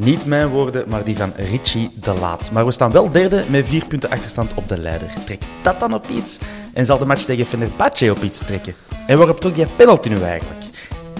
[0.00, 2.50] Niet mijn woorden, maar die van Richie de Laat.
[2.52, 5.08] Maar we staan wel derde met vier punten achterstand op de leider.
[5.24, 6.38] Trekt dat dan op iets?
[6.72, 8.74] En zal de match tegen Fenerbahce op iets trekken?
[9.06, 10.64] En waarop trok die penalty nu eigenlijk?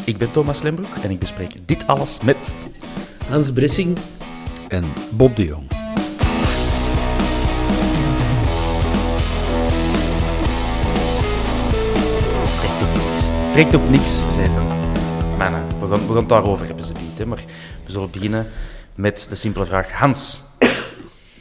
[0.05, 2.55] Ik ben Thomas Lembroek en ik bespreek dit alles met...
[3.29, 3.99] Hans Bressing
[4.69, 5.69] en Bob de Jong.
[12.59, 13.31] Trekt op niks.
[13.53, 14.67] Trekt op niks, zei dan.
[15.39, 17.27] Mannen, we gaan, we gaan het daarover hebben ze biedt, hè.
[17.27, 17.45] maar
[17.91, 18.47] we zullen beginnen
[18.95, 19.91] met de simpele vraag.
[19.91, 20.45] Hans,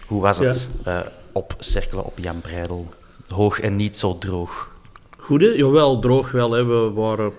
[0.06, 1.00] hoe was het eh,
[1.32, 2.88] op cirkelen op Jan Breidel?
[3.28, 4.72] Hoog en niet zo droog.
[5.18, 5.48] Goed, hè?
[5.48, 6.52] Jawel, droog wel.
[6.52, 6.64] Hè.
[6.66, 7.32] We, waren,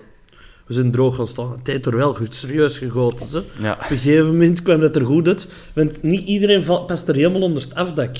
[0.65, 1.59] we zijn droog gaan staan.
[1.63, 3.43] Heeft er wel goed serieus gegoten.
[3.59, 3.71] Ja.
[3.71, 5.47] Op een gegeven moment kwam het er goed uit.
[5.73, 8.15] Want niet iedereen past er helemaal onder het afdak.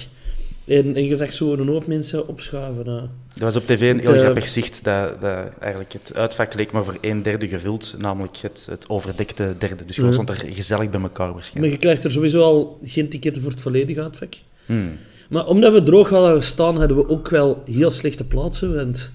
[0.66, 2.85] En, en je zag zo een hoop mensen opschuiven.
[2.88, 2.97] hè.
[2.97, 3.09] Er
[3.45, 6.83] was op tv een heel eh, grappig zicht dat, dat eigenlijk het uitvak leek maar
[6.83, 9.85] voor een derde gevuld, namelijk het, het overdekte derde.
[9.85, 10.23] Dus gewoon Ja.
[10.23, 11.73] stond er gezellig bij elkaar Maar waarschijnlijk.
[11.73, 14.33] je krijgt er sowieso al geen ticketten voor het volledige uitvak.
[14.66, 14.97] Hmm.
[15.29, 18.75] Maar omdat we droog hadden gestaan, hadden we ook wel heel slechte plaatsen.
[18.75, 19.11] Want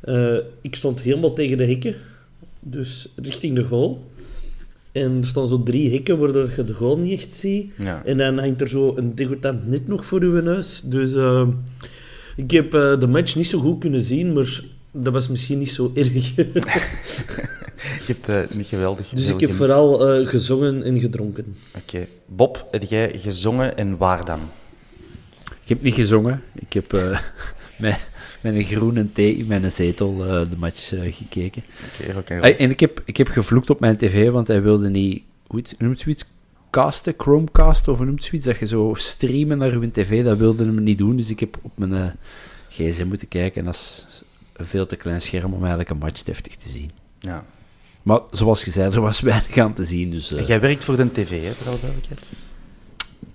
[0.00, 1.94] eh, ik stond helemaal tegen de hekken.
[2.60, 4.04] Dus richting de goal.
[4.92, 7.72] En er staan zo drie hekken waardoor je de goal niet echt ziet.
[7.78, 8.02] Ja.
[8.04, 10.82] En dan hangt er zo een degoutant net nog voor uw neus.
[10.84, 11.48] Dus eh,
[12.36, 15.70] ik heb eh, de match niet zo goed kunnen zien, maar dat was misschien niet
[15.72, 16.34] zo erg.
[18.06, 19.56] Je hebt eh, niet geweldig dus ik heb gemist.
[19.56, 21.56] vooral eh, gezongen en gedronken.
[21.76, 22.06] Oké.
[22.26, 24.40] Bob, heb jij gezongen en waar dan?
[25.62, 26.42] Ik heb niet gezongen.
[26.54, 27.18] Ik heb eh,
[28.40, 31.62] met, een groene thee in mijn zetel eh, de match eh, gekeken.
[32.16, 32.54] Oké, roll.
[32.54, 35.22] en ik heb, ik heb gevloekt op mijn tv, want hij wilde niet...
[35.46, 36.24] Hoe noemt zoiets?
[36.70, 37.14] Casten?
[37.16, 37.88] Chromecast?
[37.88, 38.46] Of noemt zoiets?
[38.46, 41.16] Dat je zo streamen naar uw tv, dat wilde hem niet doen.
[41.16, 42.06] Dus ik heb op mijn eh,
[42.68, 43.60] gsm moeten kijken.
[43.60, 44.06] En dat is
[44.52, 46.90] een veel te klein scherm om eigenlijk een match deftig te zien.
[47.18, 47.44] Ja.
[48.02, 50.10] Maar zoals je zei, er was weinig aan te zien.
[50.10, 52.20] Dus, Jij werkt voor de tv, hè, voor alle duidelijkheid.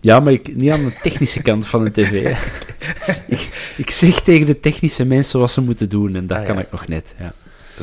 [0.02, 2.38] Ja, maar ik, niet aan de technische kant van de tv.
[3.28, 6.16] ik, ik zeg tegen de technische mensen wat ze moeten doen.
[6.16, 6.62] En dat Ah, kan ja.
[6.62, 7.16] ik nog net.
[7.20, 7.34] Ja.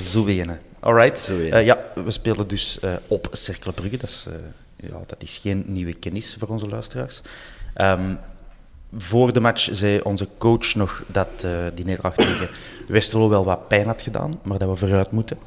[0.00, 0.60] Zo beginnen.
[0.80, 1.18] Alright.
[1.18, 1.58] Zo beginnen.
[1.58, 3.96] Eh, ja, we spelen dus eh, op Cercle Brugge.
[3.96, 7.20] Dat is, eh, ja, dat is geen nieuwe kennis voor onze luisteraars.
[7.74, 8.14] Ehm,
[8.96, 12.48] voor de match zei onze coach nog dat die nederlaag tegen
[12.88, 15.38] Westerlo wel wat pijn had gedaan, maar dat we vooruit moeten.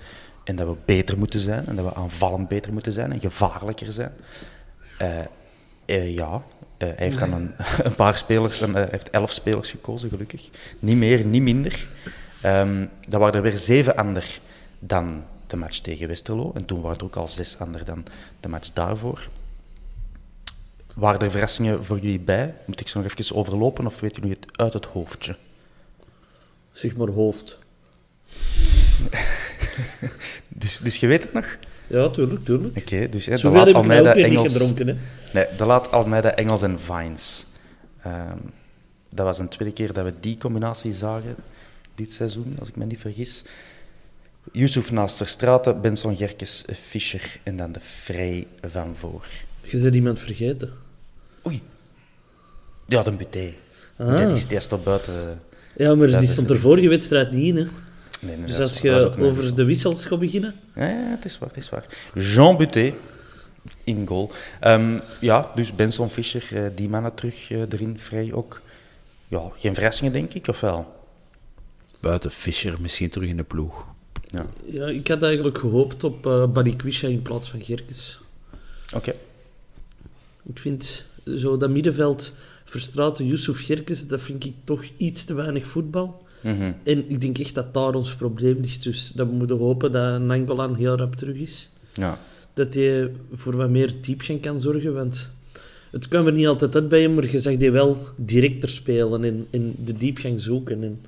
[0.44, 1.68] En dat we beter moeten zijn.
[1.68, 4.12] En dat we aanvallend beter moeten zijn en gevaarlijker zijn.
[5.86, 6.44] Eh, ja,
[6.78, 7.56] eh, hij heeft dan een,
[7.88, 10.50] een paar spelers, en, eh, hij heeft elf spelers gekozen, gelukkig.
[10.80, 11.88] Niet meer, niet minder.
[12.42, 14.40] Ehm dat waren er weer zeven ander
[14.80, 16.52] dan de match tegen Westerlo.
[16.54, 18.06] En toen waren er ook al zes ander dan
[18.40, 19.30] de match daarvoor.
[20.94, 22.54] Waren er verrassingen voor jullie bij?
[22.66, 25.36] Moet ik ze nog even overlopen of weet jullie het uit het hoofdje?
[26.72, 27.60] Zeg maar hoofd.
[30.48, 31.58] Dus, dus je weet het nog?
[31.88, 32.78] Ja, tuurlijk, tuurlijk.
[32.78, 34.52] Oké, dus hè, de laat nou Almeida Engels...
[34.52, 34.96] gedronken, hè.
[35.34, 37.46] Nee, de laat Almeida Engels en Vines.
[38.02, 38.38] Ehm,
[39.10, 41.36] dat was een tweede keer dat we die combinatie zagen
[41.96, 43.44] dit seizoen, als ik me niet vergis.
[44.52, 49.26] Yusuf naast Verstraeten, Benson Gerkes, Fischer en dan de Vrij van voor.
[49.62, 50.72] Je bent iemand vergeten.
[52.88, 53.54] Ja, de Buté.
[53.98, 54.18] Ah.
[54.18, 55.42] Die, is, die buiten.
[55.78, 57.66] Ja, maar Dat die stond er vorige wedstrijd niet in, hè.
[58.26, 59.56] Nee, nee, Dus als je over wissel.
[59.56, 60.56] de wissels gaat beginnen...
[60.76, 61.86] Ja, ja, het is waar, het is waar.
[62.14, 62.94] Jean Buté
[63.84, 64.32] in goal.
[64.60, 68.62] Ehm, ja, dus Benson Fischer, eh, die mannen terug eh, erin, vrij ook.
[69.28, 70.94] Ja, geen verrassingen denk ik, of wel?
[72.00, 73.86] Buiten Fischer misschien terug in de ploeg.
[74.28, 78.20] Ja, Ja, ik had eigenlijk gehoopt op eh Balikwisha in plaats van Gerkes.
[78.96, 79.14] oké.
[80.50, 81.06] Ik vind
[81.38, 82.34] zo dat middenveld
[82.66, 86.25] Verstraten, Yusuf Gerkes, dat vind ik toch iets te weinig voetbal.
[86.46, 86.72] Mhm.
[86.84, 88.84] En ik denk echt dat daar ons probleem ligt.
[88.84, 91.70] Dus dat we moeten hopen dat Nangolan heel rap terug is.
[91.94, 92.18] Ja.
[92.54, 94.94] Dat hij voor wat meer diepgang kan zorgen.
[94.94, 95.30] Want
[95.92, 99.24] het kwam er niet altijd uit bij hem, maar je zag die wel directer spelen
[99.24, 100.84] en, en de diepgang zoeken.
[100.84, 101.02] En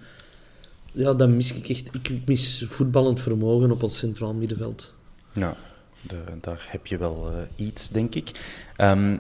[0.92, 1.90] ja, dat mis ik echt.
[1.94, 4.94] Ik mis voetballend vermogen op ons centraal middenveld.
[5.34, 5.56] Ja,
[6.02, 8.32] de- daar heb je wel eh, iets, denk ik.
[8.78, 9.18] Ehm,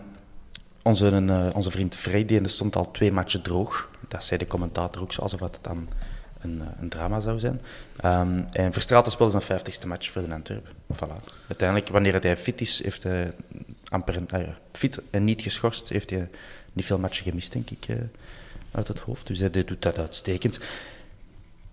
[0.84, 3.90] onze, eh, onze vriend Freddy die stond al twee matchen droog.
[4.08, 5.90] Dat zei de commentator ook alsof het dan
[6.42, 7.62] een, eh, een drama zou zijn.
[7.98, 10.74] Ehm, en Verstraeten speelde zijn vijftigste match voor de Antwerpen.
[10.94, 11.34] Voilà.
[11.48, 13.34] Uiteindelijk, wanneer hij fit is, heeft hij
[13.90, 16.30] amper ah fit en niet geschorst, heeft hij
[16.74, 17.96] niet veel matchen gemist, denk ik, eh,
[18.72, 19.28] uit het hoofd.
[19.28, 20.60] Dus hij doet dat uitstekend.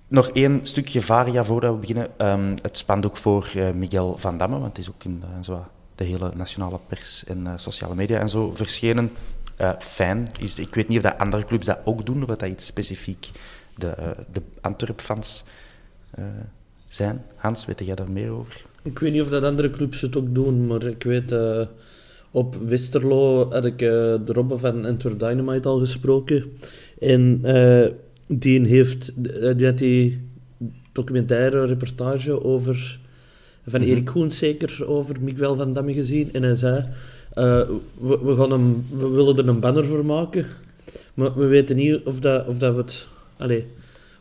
[0.09, 2.19] Nog één stukje varia voordat we beginnen.
[2.19, 5.65] Ehm, het spandoek voor eh, Miguel Van Damme, want het is ook in eh, zo
[5.95, 9.13] de hele nationale pers en sociale media en zo verschenen.
[9.57, 10.25] Eh, fijn.
[10.41, 13.31] Is, ik weet niet of dat andere clubs dat ook doen, of dat, iets specifiek
[13.77, 15.45] de, eh, de Antwerp-fans
[16.11, 16.25] eh,
[16.87, 17.23] zijn.
[17.35, 18.63] Hans, weet jij daar meer over?
[18.83, 21.35] Ik weet niet of dat andere clubs het ook doen, maar ik weet...
[22.31, 26.59] op Westerlo had ik de Robbe van Antwerp Dynamite al gesproken.
[27.01, 27.41] En
[28.27, 29.13] die heeft...
[29.59, 30.29] Die had die
[30.93, 32.99] documentaire reportage over...
[33.67, 33.91] Van Mhm.
[33.91, 36.33] Erik Koens zeker, over Miguel van Damme gezien.
[36.33, 36.85] En hij zei...
[37.35, 37.61] eh,
[38.01, 40.47] we, we, gaan hem, we willen er een banner voor maken.
[41.15, 43.07] Maar we weten niet of, dat, of, dat we het...
[43.37, 43.67] Allee,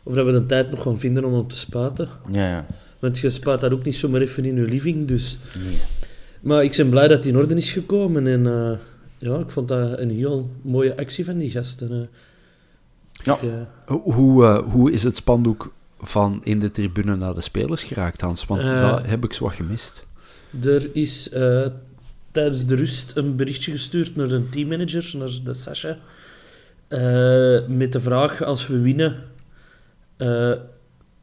[0.02, 2.08] of dat we de tijd nog gaan vinden om hem te spuiten.
[2.32, 2.66] Ja, ja.
[2.98, 5.38] Want je spuit dat ook niet zomaar even in je living, dus...
[6.40, 8.26] Maar ik ben blij dat hij in orde is gekomen.
[8.26, 8.72] En eh,
[9.18, 11.90] ja, ik vond dat een heel mooie actie van die gasten.
[11.90, 12.06] eh.
[13.24, 13.38] Ja.
[13.40, 13.50] Ik,
[13.86, 18.20] Hoe, hoe, eh, hoe is het spandoek van in de tribune naar de spelers geraakt,
[18.20, 18.46] Hans?
[18.46, 20.06] Want dat heb ik zo wat gemist.
[20.62, 21.66] er is eh,
[22.34, 25.96] tijdens de rust een berichtje gestuurd naar een teammanager, naar de Sasha.
[26.88, 29.16] eh, met de vraag, als we winnen...
[30.16, 30.52] eh,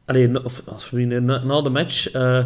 [0.06, 2.12] alleen, of als we winnen na, na de match...
[2.12, 2.46] eh,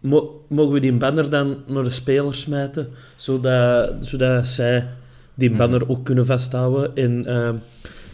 [0.00, 4.86] mo- mogen we die banner dan naar de spelers smijten, zodat, zodat zij
[5.34, 6.96] die banner ook kunnen vasthouden.
[6.96, 7.62] En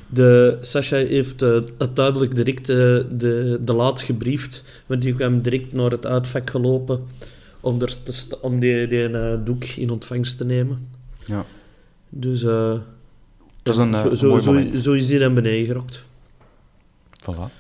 [0.09, 5.91] de, Sasha heeft het duidelijk direct de, de laat gebriefd, want die kwam direct naar
[5.91, 7.01] het uitvak gelopen
[7.61, 10.89] om, er te om die, die eh, doek in ontvangst te nemen.
[11.27, 11.45] Ja.
[12.09, 12.75] Dus eh,
[13.63, 16.03] Dat is een, eh, zo, een zo, mooi zo, zo is hij dan beneden gerokt.
[17.25, 17.51] Voilà.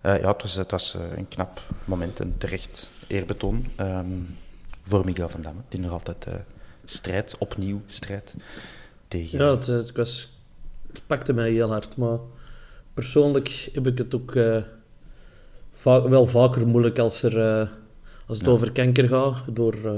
[0.00, 4.06] Eh, ja, het was, het was eh, een knap moment, een terecht eerbetoon ehm,
[4.82, 6.34] voor Miguel van Damme, die nog altijd eh
[6.86, 8.34] strijdt, opnieuw strijdt
[9.08, 9.38] tegen...
[9.38, 10.32] Ja, het, het, was,
[10.92, 12.18] het pakte mij heel hard, maar
[12.94, 14.62] persoonlijk heb ik het ook eh,
[15.70, 17.68] va- wel vaker moeilijk als, er, eh,
[18.26, 18.52] als het Ja.
[18.52, 19.92] over kanker gaat, door eh,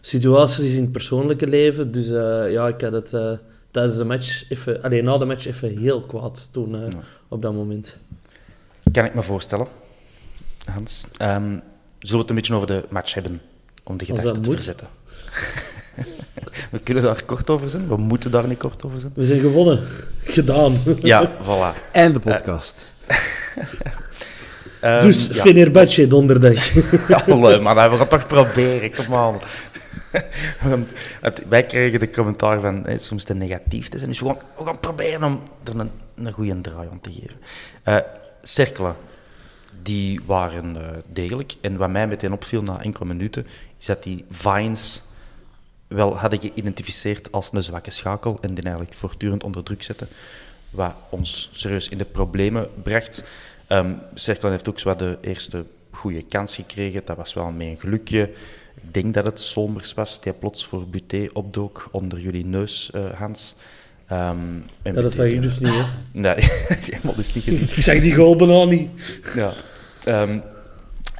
[0.00, 1.92] situaties in het persoonlijke leven.
[1.92, 3.32] Dus eh, ja, ik had het eh,
[3.70, 6.98] tijdens de match even, alleen na de match even heel kwaad toen, eh, Ja.
[7.28, 7.98] op dat moment.
[8.92, 9.66] Kan ik me voorstellen,
[10.70, 11.04] Hans.
[11.16, 11.60] Ehm, zullen
[11.98, 13.40] we het een beetje over de match hebben,
[13.82, 14.54] om de Als gedachte dat te moet.
[14.56, 14.86] verzetten?
[16.70, 19.12] we kunnen daar kort over zijn, we moeten daar niet kort over zijn.
[19.14, 19.80] We zijn gewonnen.
[20.24, 20.74] Gedaan.
[21.02, 21.92] Ja, voilà.
[21.92, 22.86] En de podcast.
[24.82, 25.32] Ehm, dus ja.
[25.42, 26.72] Fenerbahce donderdag.
[27.08, 29.38] Ja, leuk, maar dat we gaan toch proberen, kom aan.
[31.20, 34.36] Het- wij krijgen de commentaar van hè, soms te negatief te zijn, dus we gaan,
[34.58, 37.36] we gaan proberen om er een, een goede draai aan te geven.
[37.82, 37.96] Eh
[38.42, 38.96] cirkelen,
[39.82, 41.54] die waren eh, degelijk.
[41.60, 43.46] En wat mij meteen opviel na enkele minuten,
[43.78, 45.02] is dat die Vines
[45.88, 50.08] wel hadden geïdentificeerd als een zwakke schakel en die eigenlijk voortdurend onder druk zetten,
[50.70, 53.24] wat ons serieus in de problemen bracht.
[54.14, 57.02] Cerkelen heeft ook zo de eerste goede kans gekregen.
[57.04, 58.30] Dat was wel mee een gelukje.
[58.74, 63.04] Ik denk dat het Solmers was die plots voor Buté opdook onder jullie neus, eh,
[63.14, 63.54] Hans.
[64.08, 64.34] Ja,
[64.82, 65.84] dat zag ik dus niet, hè.
[66.20, 66.34] Nee,
[66.90, 67.76] helemaal dus niet gezien.
[67.76, 68.90] Ik zag die goal bijna niet.
[69.34, 69.52] Ja.
[70.04, 70.38] Ehm,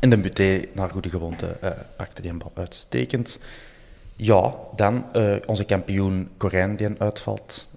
[0.00, 3.38] en de Buté, naar goede gewoonte, eh, pakte die een bal uitstekend.
[4.16, 7.70] Ja, dan eh, onze kampioen Corijn, die uitvalt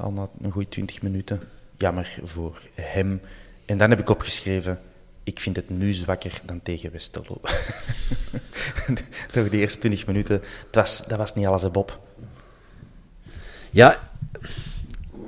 [0.00, 1.40] al na een goede 20 minuten.
[1.76, 3.20] Jammer voor hem.
[3.72, 4.80] En dan heb ik opgeschreven,
[5.22, 7.40] ik vind het nu zwakker dan tegen Westerlo.
[9.32, 10.34] Toch die eerste 20 minuten,
[10.66, 12.00] het was, dat was niet alles, hè, Bob.
[13.70, 14.10] Ja,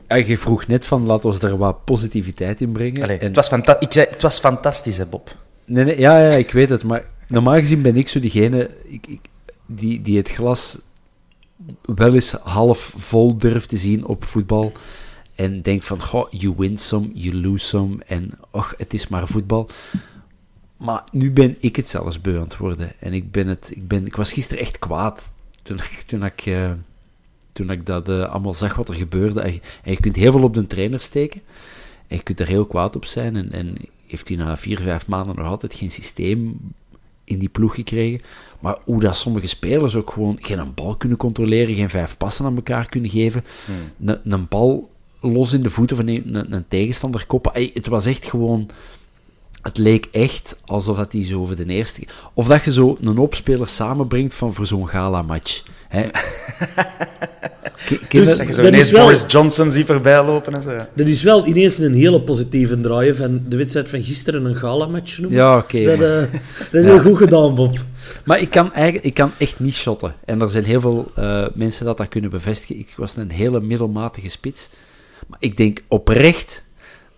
[0.07, 3.03] en je vroeg net van, laat ons er wat positiviteit in brengen.
[3.03, 5.37] Allee, en het, was ik zei, het was fantastisch, hè, Bob.
[5.65, 9.07] Nee, nee, ja, ja, ik weet het, maar normaal gezien ben ik zo diegene ik,
[9.07, 9.21] ik,
[9.67, 10.79] die, die het glas
[11.83, 14.73] wel eens half vol durft te zien op voetbal.
[15.35, 17.97] En denkt van, goh, you win some, you lose some.
[18.07, 19.69] En och, het is maar voetbal.
[20.77, 22.93] Maar nu ben ik het zelfs beu aan het worden.
[22.99, 26.47] En ik, ben het, ik, ben, ik was gisteren echt kwaad toen ik, toen ik,
[26.47, 26.71] eh,
[27.53, 29.41] toen ik dat eh, allemaal zag wat er gebeurde.
[29.41, 31.41] En je, en je kunt heel veel op de trainer steken.
[32.07, 33.37] En je kunt er heel kwaad op zijn.
[33.37, 33.77] En, en
[34.07, 36.59] heeft hij na vier, vijf maanden nog altijd geen systeem
[37.25, 38.21] in die ploeg gekregen.
[38.61, 42.57] Maar hoe dat sommige spelers ook gewoon geen bal kunnen controleren, geen vijf passen aan
[42.57, 43.45] elkaar kunnen geven,
[44.05, 44.91] een, een bal
[45.33, 47.55] los in de voeten van een, een, een tegenstander koppen.
[47.55, 48.69] Ey, het was echt gewoon...
[49.63, 52.03] Het leek echt alsof dat hij zo over de eerste...
[52.35, 55.63] Of dat je zo een opspeler samenbrengt van voor zo'n gala-match.
[58.09, 60.71] Dus- dat- je zo Dat ineens is wel- Boris Johnson ziet voorbij lopen en zo.
[60.71, 60.89] ja.
[60.95, 65.19] Dat is wel ineens een hele positieve draai van de wedstrijd van gisteren een gala-match
[65.19, 65.39] noemen.
[65.39, 65.85] Ja, oké.
[65.85, 66.01] Dat, eh,
[66.73, 67.79] dat is heel goed gedaan, Bob.
[68.25, 70.15] Maar ik kan, eigenlijk, ik kan echt niet shotten.
[70.25, 72.79] En er zijn heel veel eh, mensen dat dat kunnen bevestigen.
[72.79, 74.69] Ik was een hele middelmatige spits.
[75.27, 76.65] Maar ik denk oprecht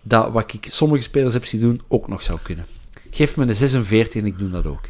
[0.01, 2.65] dat wat ik sommige spelers heb zien doen, ook nog zou kunnen.
[3.11, 4.89] Geef me een 46 en ik doe dat ook.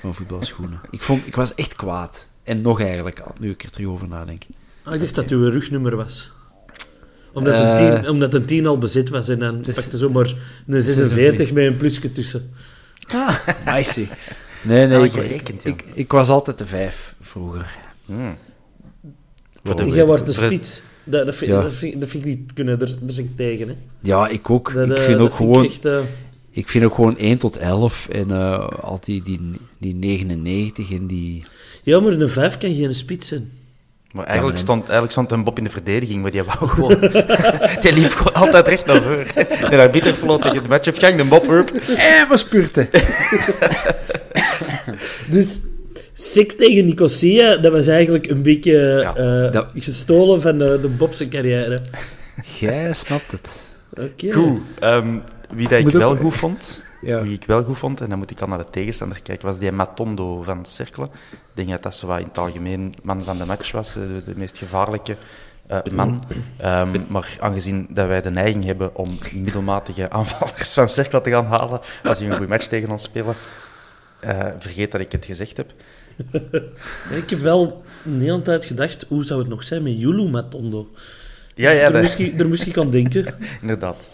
[0.00, 0.80] Van voetbalschoenen.
[0.90, 2.26] Ik, vond, ik was echt kwaad.
[2.42, 4.42] En nog eigenlijk, nu ik er terug over nadenk.
[4.82, 6.32] Ah, ik dacht dat uw rugnummer was.
[7.32, 10.34] Omdat, Eh, een 10, omdat een 10 al bezit was en dan is- pakte zomaar
[10.66, 12.50] een 46 met een plusje tussen.
[13.66, 14.06] Nice.
[14.62, 17.76] Nee, nee, ik, gerekend, ik, ik was altijd de vijf vroeger.
[18.04, 18.36] Hmm.
[19.62, 20.82] Voor de- En jij wordt de voor- spits.
[21.08, 21.62] Dat, dat, vind, Ja.
[21.62, 23.68] dat, vind, dat vind ik niet kunnen, daar, daar zit ik tegen.
[23.68, 23.74] Hè.
[24.00, 24.72] Ja, ik ook.
[24.74, 25.64] Dat, ik eh, vind ook gewoon...
[25.64, 25.98] ik echt, eh,
[26.50, 29.40] Ik vind ook gewoon 1 tot 11 en eh altijd die,
[29.78, 31.44] die 99 en die...
[31.82, 33.50] ja, maar een 5 kan geen spits zijn.
[34.12, 37.00] Maar eigenlijk stond, eigenlijk stond een Bob in de verdediging, maar die wou gewoon...
[37.82, 39.26] die liep gewoon altijd recht naar voren.
[39.70, 41.70] De arbiter floot tegen de match op gang, de Bob hurp.
[41.70, 42.88] Eh, wat spurten!
[45.34, 45.60] Dus
[46.18, 49.14] Sik tegen Nicosia, dat was eigenlijk een beetje Ja,
[49.46, 51.78] eh, dat- gestolen van de, de Bobse carrière.
[52.60, 53.62] Jij snapt het.
[53.98, 54.32] Oké.
[54.32, 54.60] Goed.
[54.78, 55.18] ehm,
[55.50, 57.22] wie dat ik ook- wel goed vond, Ja.
[57.22, 59.58] wie ik wel goed vond, en dan moet ik al naar de tegenstander kijken, was
[59.58, 61.04] die Matondo van Cercle.
[61.04, 64.02] Ik denk dat dat zo wat in het algemeen man van de match was, eh,
[64.02, 65.16] de, de meest gevaarlijke
[65.66, 66.22] eh, man.
[66.56, 71.46] Ehm, maar aangezien dat wij de neiging hebben om middelmatige aanvallers van Cercle te gaan
[71.46, 73.34] halen als die een goede match tegen ons spelen,
[74.20, 75.72] eh, vergeet dat ik het gezegd heb.
[77.20, 80.90] Ik heb wel een hele tijd gedacht, hoe zou het nog zijn met Yulu Matondo?
[81.54, 83.34] Ja, ja, daar, dat- moest ik, daar moest ik aan denken.
[83.60, 84.10] inderdaad.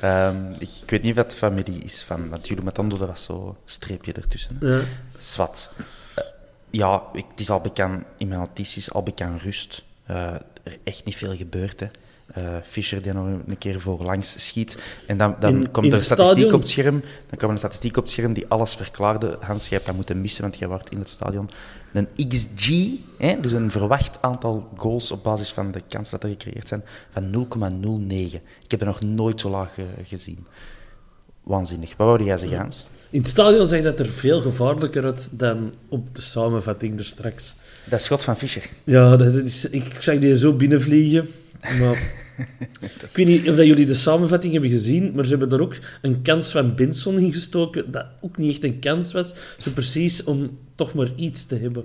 [0.00, 3.24] Ehm, ik, ik weet niet of het familie is van, want Julio Matondo, dat was
[3.24, 4.56] zo streepje ertussen.
[4.60, 4.76] hè.
[4.76, 4.80] Ja.
[5.18, 5.72] Zwat.
[6.14, 6.24] Eh,
[6.70, 9.82] ja, ik, het is al bekend, in mijn notities, al bekend rust.
[10.06, 10.32] Eh,
[10.62, 11.86] er echt niet veel gebeurd, hè.
[12.26, 14.78] Eh, Fischer die nog een keer voorlangs schiet.
[15.06, 17.00] En dan, dan In- komt in er een statistiek stadion- op het scherm.
[17.28, 19.36] Dan kwam een statistiek op het scherm die alles verklaarde.
[19.40, 21.48] Hans, jij hebt dat moeten missen, want jij wordt in het stadion.
[21.92, 22.70] Een XG,
[23.18, 26.84] hè, dus een verwacht aantal goals op basis van de kansen dat er gecreëerd zijn,
[27.12, 28.40] van 0,09.
[28.64, 30.46] Ik heb er nog nooit zo laag eh, gezien.
[31.42, 31.94] Waanzinnig.
[31.96, 32.86] Wat wou jij zeggen, Hans?
[33.10, 37.54] In het stadion zag dat er veel gevaarlijker uit dan op de samenvatting er straks.
[37.90, 38.68] Dat schot van Fischer.
[38.84, 41.28] Ja, dat is, ik zag die zo binnenvliegen.
[41.80, 42.12] Maar
[42.80, 45.76] ik weet niet of dat jullie de samenvatting hebben gezien, maar ze hebben er ook
[46.02, 49.34] een kans van Benson in gestoken, dat ook niet echt een kans was.
[49.58, 51.84] Zo precies om toch maar iets te hebben.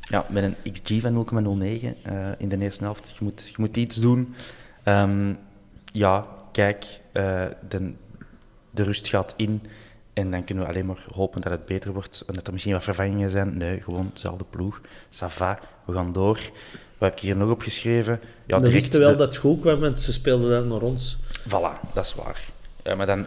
[0.00, 1.26] Ja, met een XG van
[1.60, 3.16] 0,09 eh, in de eerste helft.
[3.18, 4.34] Je moet, je moet iets doen.
[4.82, 5.32] Ehm,
[5.92, 7.92] ja, kijk, eh, de,
[8.70, 9.62] de rust gaat in.
[10.12, 12.24] En dan kunnen we alleen maar hopen dat het beter wordt.
[12.26, 13.56] En dat er misschien wat vervangingen zijn.
[13.56, 14.80] Nee, gewoon dezelfde ploeg.
[15.10, 16.40] Ça va, we gaan door.
[16.98, 18.20] Wat heb ik hier nog opgeschreven?
[18.46, 21.16] Ja, we wisten wel de- dat het goed kwam, want ze speelden dan naar ons.
[21.48, 22.44] Voilà, dat is waar.
[22.82, 23.26] Ja, maar dan,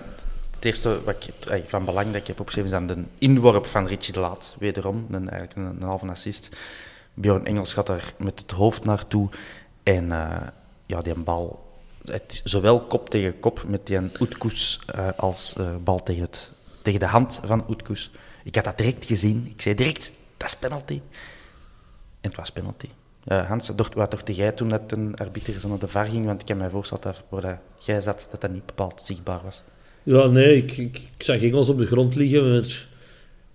[0.56, 3.88] het eerste wat ik, van belang dat ik heb opgeschreven is dan de inworp van
[3.88, 4.56] Richie de Laat.
[4.60, 6.50] Wederom, een, eigenlijk een, een halve assist.
[7.14, 9.30] Bjorn Engels gaat daar met het hoofd naartoe.
[9.84, 10.48] En eh,
[10.86, 11.72] ja, die bal,
[12.06, 16.52] het, zowel kop tegen kop met die Oetkoes eh, als eh, bal tegen, het,
[16.84, 18.12] tegen de hand van Oetkoes.
[18.44, 19.48] Ik had dat direct gezien.
[19.56, 21.02] Ik zei direct, dat is penalty.
[22.22, 22.88] En het was penalty.
[23.24, 26.26] Eh, Hans, wat dacht jij toen dat een arbiter zo naar de VAR ging?
[26.26, 29.40] Want ik kan mij voorstellen dat waar dat jij zat, dat dat niet bepaald zichtbaar
[29.44, 29.64] was.
[30.04, 32.64] Ja, nee, ik, ik, ik zag Engels op de grond liggen.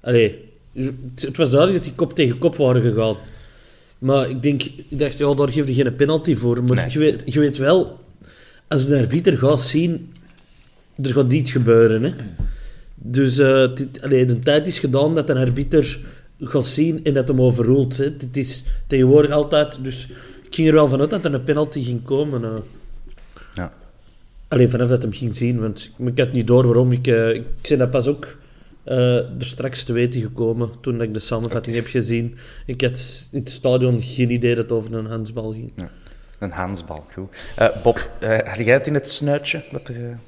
[0.00, 3.16] Allee, het, het was duidelijk dat die kop tegen kop waren gegaan.
[3.98, 6.64] Maar ik denk, ik dacht, ja, daar geef je geen penalty voor.
[6.64, 6.90] Maar Nee.
[6.90, 7.98] je, weet, je weet wel,
[8.68, 10.12] als een arbiter gaat zien,
[11.02, 12.02] er gaat iets gebeuren.
[12.02, 12.12] Hè?
[12.94, 13.68] Dus eh,
[14.02, 15.98] allee, de tijd is gedaan dat een arbiter
[16.40, 17.96] gaat zien en dat hem overroelt.
[17.96, 18.04] Hè.
[18.04, 20.08] Het is tegenwoordig altijd, dus
[20.44, 22.44] ik ging er wel vanuit dat er een penalty ging komen.
[22.44, 22.50] eh.
[23.54, 23.72] Ja.
[24.48, 26.92] Alleen vanaf dat hem ging zien, want ik had niet door waarom.
[26.92, 28.36] Ik, uh, ik zei dat pas ook
[28.84, 32.36] uh, er straks te weten gekomen toen ik de samenvatting heb gezien.
[32.66, 35.72] Ik had in het stadion geen idee dat het over een handsbal ging.
[35.76, 35.90] Ja,
[36.38, 37.28] een handsbal, goed.
[37.82, 38.10] Bob,
[38.44, 40.18] had jij het in het snuitje wat er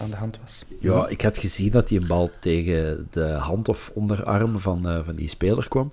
[0.00, 0.64] aan de hand was?
[0.80, 5.14] Ja, ik had gezien dat die een bal tegen de hand of onderarm van, van
[5.14, 5.90] die speler kwam.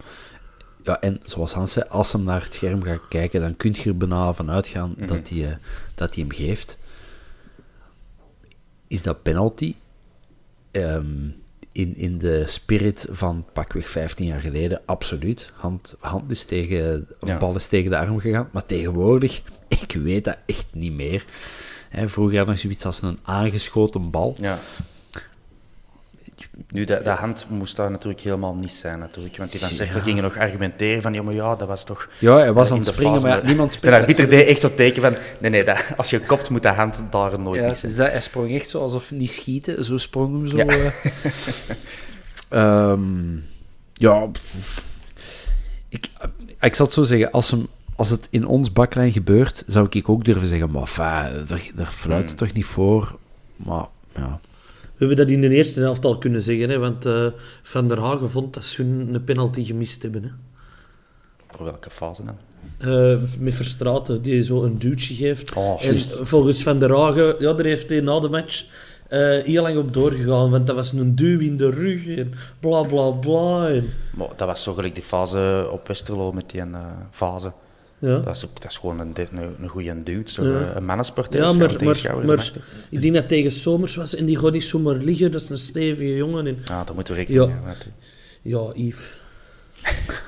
[0.84, 3.90] Ja, en zoals Hans zei, als hem naar het scherm gaat kijken, dan kun je
[3.90, 5.58] er bijna van uitgaan mm dat hij
[5.96, 6.78] dat hem geeft.
[8.88, 9.76] Is dat penalty?
[10.72, 11.44] Um,
[11.74, 15.52] in, in de spirit van pakweg 15 jaar geleden, absoluut.
[15.56, 18.50] Hand, hand is tegen, of bal is tegen de arm gegaan.
[18.52, 19.42] Maar tegenwoordig,
[19.82, 21.26] ik weet dat echt niet meer.
[21.94, 24.36] Hè, vroeger had je zoiets als een aangeschoten bal.
[24.40, 24.60] Ja.
[26.68, 29.38] Nu, de, de hand moest daar natuurlijk helemaal niet zijn, natuurlijk.
[29.38, 30.00] Want die van ja.
[30.00, 32.10] gingen nog argumenteren van, ja, maar ja, dat was toch...
[32.20, 33.96] Ja, hij was aan het springen, maar niemand springt.
[33.96, 36.68] De arbiter deed echt zo teken van, nee, nee, dat, als je kopt, moet de
[36.68, 37.82] hand daar nooit ja, zijn.
[37.82, 40.58] Dus dat, hij sprong echt zo alsof niet schieten, zo sprong hem zo.
[40.58, 40.92] Ja,
[42.52, 43.46] uh, um,
[43.94, 44.30] ja
[45.90, 46.10] ik,
[46.60, 50.10] ik zal het zo zeggen, als, hem, als het in ons baklijn gebeurt, zou ik
[50.10, 52.48] ook durven zeggen, maar enfin, daar, daar fluit het hmm.
[52.48, 53.18] toch niet voor,
[53.56, 53.86] maar
[54.16, 54.40] ja...
[54.94, 57.28] We hebben dat in de eerste helft al kunnen zeggen, hè, want uh,
[57.64, 60.24] Van der Hagen vond dat ze een penalty gemist hebben.
[60.24, 60.30] Hè.
[61.50, 62.38] Voor welke fase dan?
[62.80, 65.54] Uh, met Verstraten, die zo een duwtje geeft.
[65.54, 68.66] Oh, en volgens Van der Hagen, ja, daar heeft hij na de match
[69.10, 72.84] uh, heel lang op doorgegaan, want dat was een duw in de rug en bla
[72.84, 73.68] bla bla.
[73.68, 73.90] En...
[74.16, 77.52] Maar dat was zo gelijk die fase op Westerlo met die uh, fase.
[78.04, 78.18] Ja.
[78.18, 80.76] Dat, is ook, dat is gewoon een, een, een goede dude, zo, ja.
[80.76, 81.34] een mannensport.
[81.34, 82.52] Ja, maar, maar, maar
[82.90, 85.58] ik denk dat tegen Somers was en die gaat niet zomaar liggen, dat is een
[85.58, 86.48] stevige jongen.
[86.48, 86.58] En...
[86.64, 87.60] Ja, dat moeten we rekening ja.
[87.66, 87.76] mee
[88.42, 89.14] Ja, Yves.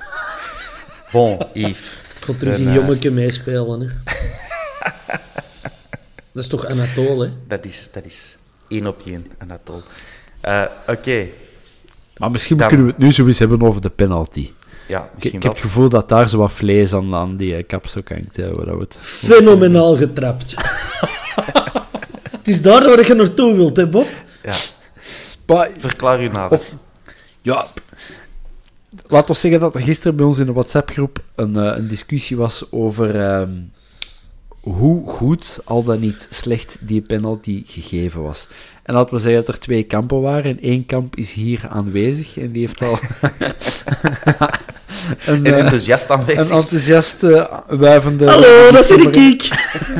[1.12, 2.00] bon, Yves.
[2.18, 3.80] Ik ga terug een jongetje meespelen.
[3.80, 3.86] Hè.
[6.32, 7.30] dat is toch Anatol, hè?
[7.48, 8.36] Dat is, dat is
[8.68, 9.82] één op één, Anatol.
[10.44, 11.26] Uh, Oké.
[12.16, 14.50] Maar misschien kunnen we het nu zoiets hebben over de penalty.
[14.86, 17.62] Ja, ik, ik heb het gevoel dat daar zo wat vlees aan, aan die uh,
[17.66, 18.36] kapstok hangt.
[18.36, 18.96] Ja, waar het...
[19.00, 20.54] Fenomenaal getrapt.
[22.38, 24.08] het is daar waar je naartoe wilt, hè, Bob?
[24.42, 24.54] Ja.
[25.46, 26.58] Maar, Verklaar je nader.
[26.58, 26.72] Of,
[27.42, 27.66] ja,
[29.06, 32.36] laten we zeggen dat er gisteren bij ons in de WhatsApp-groep een, uh, een discussie
[32.36, 33.48] was over uh,
[34.60, 38.48] hoe goed, al dan niet slecht, die penalty gegeven was.
[38.82, 40.50] En laten we zeggen dat er twee kampen waren.
[40.50, 42.38] En één kamp is hier aanwezig.
[42.38, 42.98] En die heeft al...
[45.26, 46.48] een, een, enthousiast aanwezig.
[46.48, 48.26] Een enthousiaste, wuivende...
[48.26, 49.48] Hallo, dat is ik!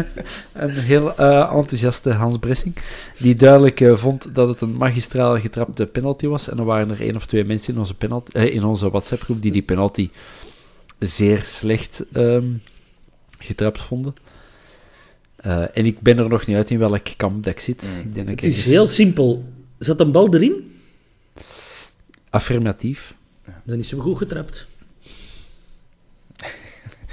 [0.53, 2.77] een heel uh, enthousiaste Hans Bressing.
[3.19, 6.49] Die duidelijk uh, vond dat het een magistraal getrapte penalty was.
[6.49, 9.43] En er waren er één of twee mensen in onze, penalty, uh, in onze WhatsApp-groep
[9.43, 10.11] die die penalty
[10.99, 12.63] zeer slecht um,
[13.39, 14.15] getrapt vonden.
[15.47, 17.93] Uh, en ik ben er nog niet uit in welk kamp dat ik zit.
[17.95, 18.01] Mm.
[18.01, 19.45] Ik denk het is heel simpel.
[19.79, 20.81] Zat een bal erin?
[22.31, 23.15] Affirmatief.
[23.65, 24.67] Dan is hem goed getrapt.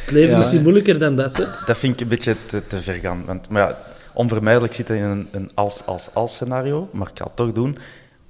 [0.04, 1.44] Het leven is niet moeilijker dan dat, hè?
[1.66, 3.26] Dat vind ik een beetje te, te ver gaan.
[3.26, 3.78] Want, maar ja,
[4.14, 7.78] onvermijdelijk zit er in een, een als-als-als scenario, maar ik ga het toch doen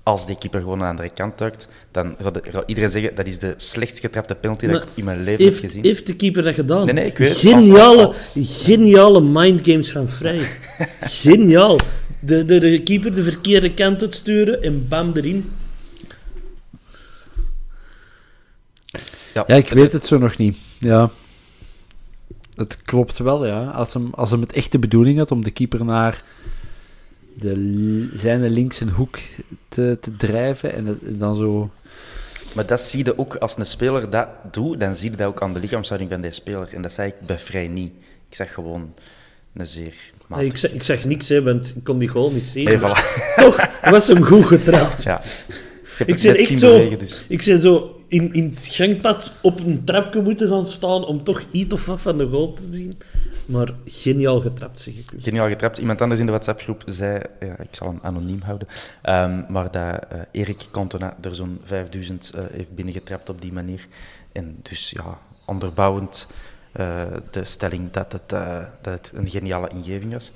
[0.03, 3.39] als die keeper gewoon aan de andere kant duikt, dan gaat iedereen zeggen dat is
[3.39, 5.83] de slechtst getrapte penalty dat ik in mijn leven heeft, heb gezien.
[5.83, 6.85] Heeft de keeper dat gedaan?
[6.85, 10.41] Nee, nee, ik weet Geniale, als, geniale mindgames van Vrij.
[11.21, 11.79] Geniaal.
[12.19, 15.51] De, de, de keeper de verkeerde kant uitsturen en bam, erin.
[19.33, 20.57] Ja, ja ik weet het zo nog niet.
[20.79, 21.09] Ja.
[22.55, 23.65] Het klopt wel, ja.
[23.65, 26.23] Als hem, als hem het echte bedoeling had om de keeper naar
[27.33, 29.19] de, zijn links een hoek
[29.69, 31.71] te, te drijven en, dan zo...
[32.53, 35.41] Maar dat zie je ook, als een speler dat doet, dan zie je dat ook
[35.41, 36.73] aan de lichaamshouding van die speler.
[36.73, 37.91] En dat zei ik bij Vrij niet.
[38.29, 38.93] Ik zeg gewoon
[39.53, 39.93] een zeer
[40.27, 42.65] nee, ik, zeg, ik zeg niks, hè, want ik kon die goal niet zien.
[42.65, 42.81] Nee, voilà.
[43.35, 45.03] Toch was hem goed getrapt.
[45.03, 45.21] Ja.
[46.05, 47.25] Ik zeg echt zo, bewegen, dus.
[47.27, 51.43] ik zei zo in, in het gangpad op een trapje moeten gaan staan om toch
[51.51, 52.99] iets of wat van de goal te zien.
[53.45, 55.11] Maar geniaal getrapt, zeg ik.
[55.17, 55.77] Geniaal getrapt.
[55.77, 58.67] Iemand anders in de WhatsApp-groep zei, ja, ik zal hem anoniem houden,
[59.03, 63.53] um, maar dat uh, Erik Cantona er zo'n 5000 uh, eh, heeft binnengetrapt op die
[63.53, 63.87] manier.
[64.31, 66.27] En dus ja, onderbouwend
[66.79, 68.29] uh, de stelling dat het,
[68.81, 70.31] dat het een geniale ingeving was.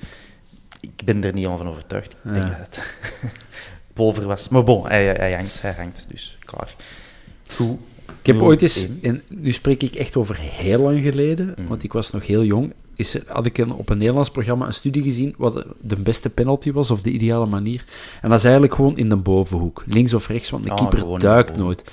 [0.79, 2.13] Ik ben er niet van overtuigd.
[2.13, 2.93] Ik denk dat het
[3.93, 4.49] pulver was.
[4.49, 6.75] Maar bon, hij, hij, hangt, hij hangt, dus klaar.
[7.55, 7.77] Goed.
[8.21, 11.67] Ik heb ooit eens, en nu spreek ik echt over heel lang geleden, mm.
[11.67, 14.65] want ik was nog heel jong, is er, had ik een, op een Nederlands programma
[14.67, 17.85] een studie gezien wat de beste penalty was, of de ideale manier.
[18.21, 21.19] En dat is eigenlijk gewoon in de bovenhoek, links of rechts, want de ah, keeper
[21.19, 21.83] duikt nooit.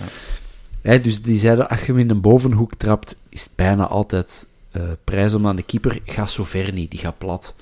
[0.83, 4.83] dus die zeiden, als je hem in de bovenhoek trapt, is het bijna altijd uh,
[5.05, 7.55] prijs om aan de keeper, gaat zo ver niet, die gaat plat.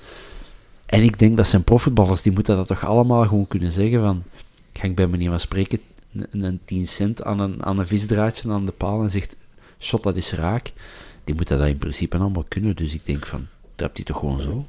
[0.85, 4.23] En ik denk dat zijn profvoetballers, die moeten dat toch allemaal gewoon kunnen zeggen van...
[4.73, 5.79] Ga ik bij manier van spreken
[6.13, 9.35] een, een 10 cent aan een, aan een visdraadje aan de paal en zegt...
[9.79, 10.71] Shot, dat is raak.
[11.23, 12.75] Die moeten dat in principe allemaal kunnen.
[12.75, 14.65] Dus ik denk van, trapt hij toch gewoon zo?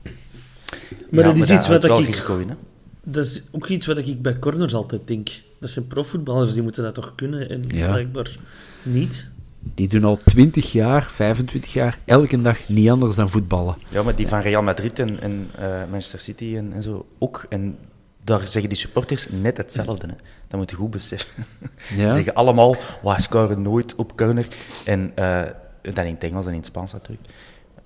[1.11, 1.91] Maar Ja, dat is iets wat ik...
[2.07, 2.55] risico in, hè.
[3.03, 5.29] Dat is ook iets wat ik bij corners altijd denk.
[5.61, 7.87] Dat zijn profvoetballers, die moeten dat toch kunnen en Ja.
[7.87, 8.37] blijkbaar
[8.83, 9.29] niet.
[9.75, 13.75] Die doen al 20 jaar, 25 jaar, elke dag niet anders dan voetballen.
[13.89, 17.47] Ja, maar die van Real Madrid en, en eh, Manchester City en, en zo ook.
[17.49, 17.77] En
[18.25, 20.07] daar zeggen die supporters net hetzelfde.
[20.07, 20.15] Hè.
[20.49, 21.45] Dat moet je goed beseffen.
[21.89, 21.97] Ja.
[21.97, 24.47] Die zeggen allemaal, wij scoren nooit op corner.
[24.85, 25.43] En uh,
[25.83, 27.29] dan in het Engels en in het Spaans natuurlijk.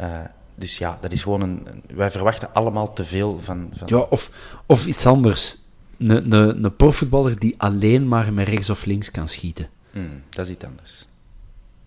[0.00, 0.20] Uh,
[0.54, 1.66] dus ja, dat is gewoon een...
[1.86, 3.70] Wij verwachten allemaal te veel van...
[3.74, 3.88] van...
[3.88, 4.30] Ja, of,
[4.66, 5.56] of iets anders.
[5.98, 9.68] Een, een, een profvoetballer die alleen maar met rechts of links kan schieten.
[9.92, 11.06] Mm, dat is iets anders.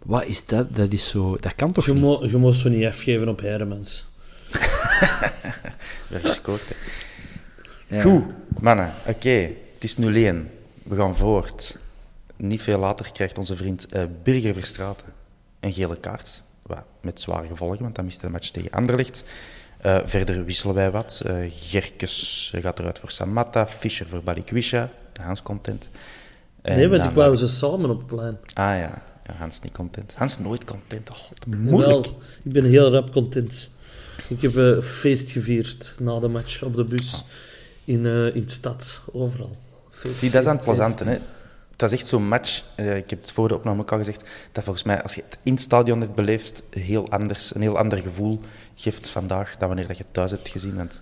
[0.03, 0.75] Wat is dat?
[0.75, 1.37] Dat is zo...
[1.39, 2.01] Dat kan toch je niet?
[2.01, 4.05] Mo, je moet zo niet afgeven op Heremans.
[6.09, 6.75] Weer gescoord, hè.
[7.91, 8.01] Ja.
[8.01, 8.23] Goed,
[8.59, 8.93] mannen.
[8.99, 9.57] Oké, okay.
[9.73, 9.99] het is 0-1.
[10.83, 11.77] We gaan voort.
[12.35, 15.07] Niet veel later krijgt onze vriend uh, Birger Verstraeten
[15.59, 16.43] een gele kaart.
[17.01, 19.23] Met zware gevolgen, want dan miste de match tegen Anderlecht.
[19.85, 21.21] Uh, verder wisselen wij wat.
[21.27, 24.89] Uh, Gerkes gaat eruit voor Samatta, Fischer voor Balikwisha,
[25.21, 25.89] Hans content.
[26.61, 28.37] En nee, want ik wou ze samen op het plein.
[28.53, 29.03] Ah ja.
[29.23, 30.13] ja, Hans niet content.
[30.13, 31.09] Hans nooit content.
[31.09, 32.05] Oh, moeilijk.
[32.05, 33.71] Wel, ik ben heel rap content.
[34.27, 37.13] Ik heb een feest gevierd na de match op de bus.
[37.13, 37.19] Oh.
[37.85, 39.55] In, uh, in de stad, overal.
[39.89, 41.17] Feest, Zie, dat is aan het plezante, hè.
[41.71, 44.23] Het was echt zo'n match, uh, ik heb het voor de opname ook al gezegd,
[44.51, 47.77] dat volgens mij, als je het in het stadion hebt beleefd, heel anders, een heel
[47.77, 48.39] ander gevoel
[48.75, 50.75] geeft vandaag dan wanneer dat je het thuis hebt gezien.
[50.75, 51.01] Want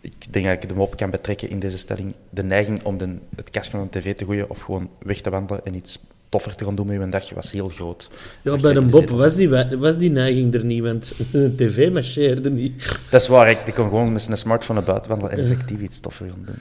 [0.00, 2.14] ik denk dat ik hem op kan betrekken in deze stelling.
[2.30, 5.30] De neiging om de, het kastje van de tv te gooien of gewoon weg te
[5.30, 8.10] wandelen en iets toffer te gaan doen met je dag was heel groot.
[8.42, 12.50] Ja, bij de Bob was die, was die neiging er niet, want de tv marcheerde
[12.50, 12.98] niet.
[13.10, 15.80] Dat is waar, ik, ik kon gewoon met zijn smartphone naar buiten wandelen en effectief
[15.80, 16.58] iets toffer gaan doen.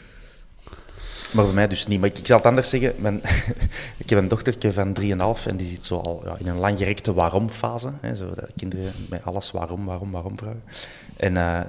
[1.32, 2.00] Maar bij mij dus niet.
[2.00, 2.94] Maar ik, ik zal het anders zeggen.
[2.98, 3.22] Mijn,
[4.04, 5.08] ik heb een dochtertje van 3,5
[5.48, 7.92] en die zit zo al ja, in een langgerekte waarom-fase.
[8.02, 10.64] Hè, zo dat kinderen met alles waarom, waarom, waarom vragen.
[11.18, 11.60] En uh,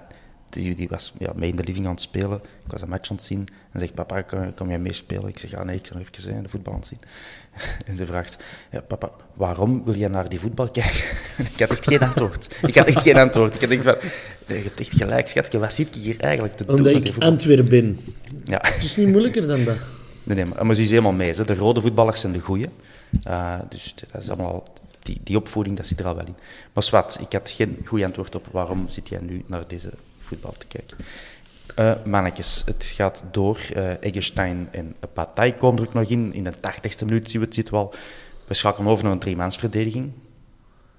[0.51, 2.41] die, die was ja, mee in de living aan het spelen.
[2.65, 3.49] Ik was een match aan het zien.
[3.73, 4.23] En zegt, papa,
[4.55, 5.29] kom, jij mee spelen?
[5.29, 7.01] Ik zeg, ja nee, ik zal even hè, de voetbal aan het zien.
[7.87, 8.37] En ze vraagt,
[8.71, 11.05] ja, papa, waarom wil je naar die voetbal kijken?
[11.55, 12.59] ik had echt geen antwoord.
[12.63, 13.63] Ik had echt geen antwoord.
[13.63, 13.95] Ik denk van,
[14.47, 15.59] nee, je hebt echt gelijk, schatje.
[15.59, 16.77] Wat zit ik hier eigenlijk te doen?
[16.77, 18.01] Omdat ik Antwerpen ben.
[18.45, 18.59] Ja.
[18.63, 19.77] Het is niet moeilijker dan dat.
[20.23, 21.35] Nee, nee maar, maar ze is helemaal mee.
[21.35, 21.45] Hè.
[21.45, 22.69] De rode voetballers zijn de goeie.
[23.29, 24.65] Uh, dus dat is allemaal...
[25.03, 26.37] Die, die opvoeding, dat zit er al wel in.
[26.73, 29.91] Maar zwart, ik had geen goed antwoord op waarom zit jij nu naar deze
[30.29, 30.97] voetbal te kijken.
[31.79, 33.61] Uh, mannetjes, het gaat door.
[33.77, 36.33] Uh, Eggestein en Bataille komen er ook nog in.
[36.33, 37.95] In de 80ste minuut zien we het zit wel.
[38.47, 40.13] We schakelen over naar een driemansverdediging.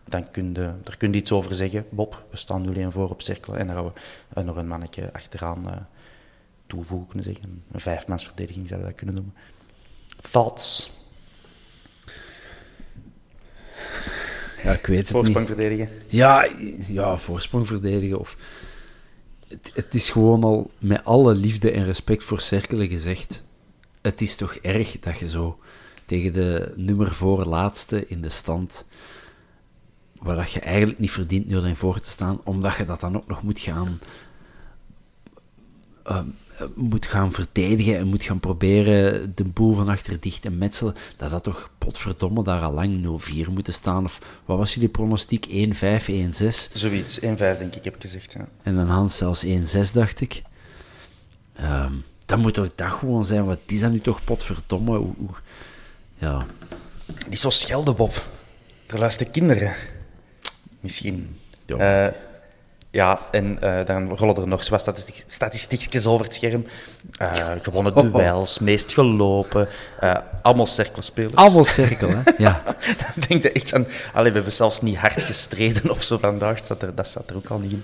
[0.05, 2.25] Dan kun je, daar kun je iets over zeggen, Bob.
[2.31, 3.55] We staan nu alleen voor op cirkel.
[3.57, 3.91] En dan gaan we
[4.37, 5.87] uh, nog een mannetje achteraan
[6.67, 7.63] toevoegen, kunnen zeggen.
[7.71, 9.33] Een vijfmansverdediging zou je dat kunnen noemen.
[10.31, 10.91] Thoughts?
[14.63, 15.57] Ja, ik weet het voorsprong niet.
[15.57, 15.89] verdedigen?
[16.07, 16.49] Ja,
[16.87, 18.19] ja, voorsprong verdedigen.
[18.19, 18.35] Of...
[19.73, 23.43] Het, is gewoon al met alle liefde en respect voor Cerkelen gezegd.
[24.01, 25.59] Het is toch erg dat je zo
[26.05, 28.85] tegen de nummer voor laatste in de stand,
[30.19, 33.15] waar dat je eigenlijk niet verdient nu alleen voor te staan, omdat je dat dan
[33.15, 33.99] ook nog moet gaan
[36.09, 36.21] uh,
[36.75, 41.29] moet gaan verdedigen en moet gaan proberen de boel van achter dicht te metselen, dat
[41.29, 44.03] dat toch potverdomme daar al lang 0-4 moeten staan.
[44.03, 45.47] Of wat was jullie pronostiek?
[45.47, 46.71] 1-5, 1-6?
[46.73, 48.33] Zoiets, 1-5 denk ik, heb ik gezegd.
[48.33, 48.47] Ja.
[48.63, 49.49] En dan Hans zelfs 1-6,
[49.93, 50.41] dacht ik.
[51.61, 54.97] Um, dan moet toch dat gewoon zijn, wat is dat nu toch potverdomme?
[54.97, 55.29] Hoe, hoe,
[56.17, 56.45] ja.
[57.29, 58.25] Niet zo schelden, Bob.
[58.87, 59.73] Er luisteren kinderen.
[60.79, 61.35] Misschien.
[61.65, 62.07] Ja.
[62.07, 62.13] Uh,
[62.91, 66.65] ja, en uh, dan rollen er nog wat statistiek, statistiekjes over het scherm.
[67.21, 68.63] Uh, gewonnen oh, duels, oh.
[68.63, 69.67] meest gelopen,
[70.04, 71.36] uh, allemaal cirkelspelers.
[71.36, 72.21] Allemaal cirkel, hè?
[72.38, 72.63] Ja.
[73.02, 73.88] dan denk je echt aan...
[74.13, 77.30] Allee, we hebben zelfs niet hard gestreden of zo vandaag, dat zat er, dat zat
[77.30, 77.84] er ook al niet in.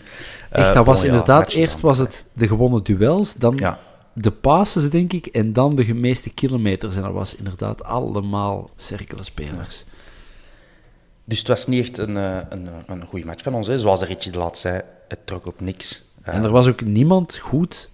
[0.52, 1.54] echt, dat was inderdaad...
[1.54, 3.80] Eerst was het de gewonnen duels, dan ja.
[4.14, 6.96] de passes, denk ik, en dan de meeste kilometers.
[6.96, 9.84] En dat was inderdaad allemaal cirkelspelers.
[9.88, 9.94] Ja.
[11.26, 13.68] Dus het was niet echt een, een, een goede match van ons.
[13.68, 13.78] Hè.
[13.78, 16.04] Zoals Richie de laat zei, het trok op niks.
[16.22, 17.90] En er was ook niemand goed.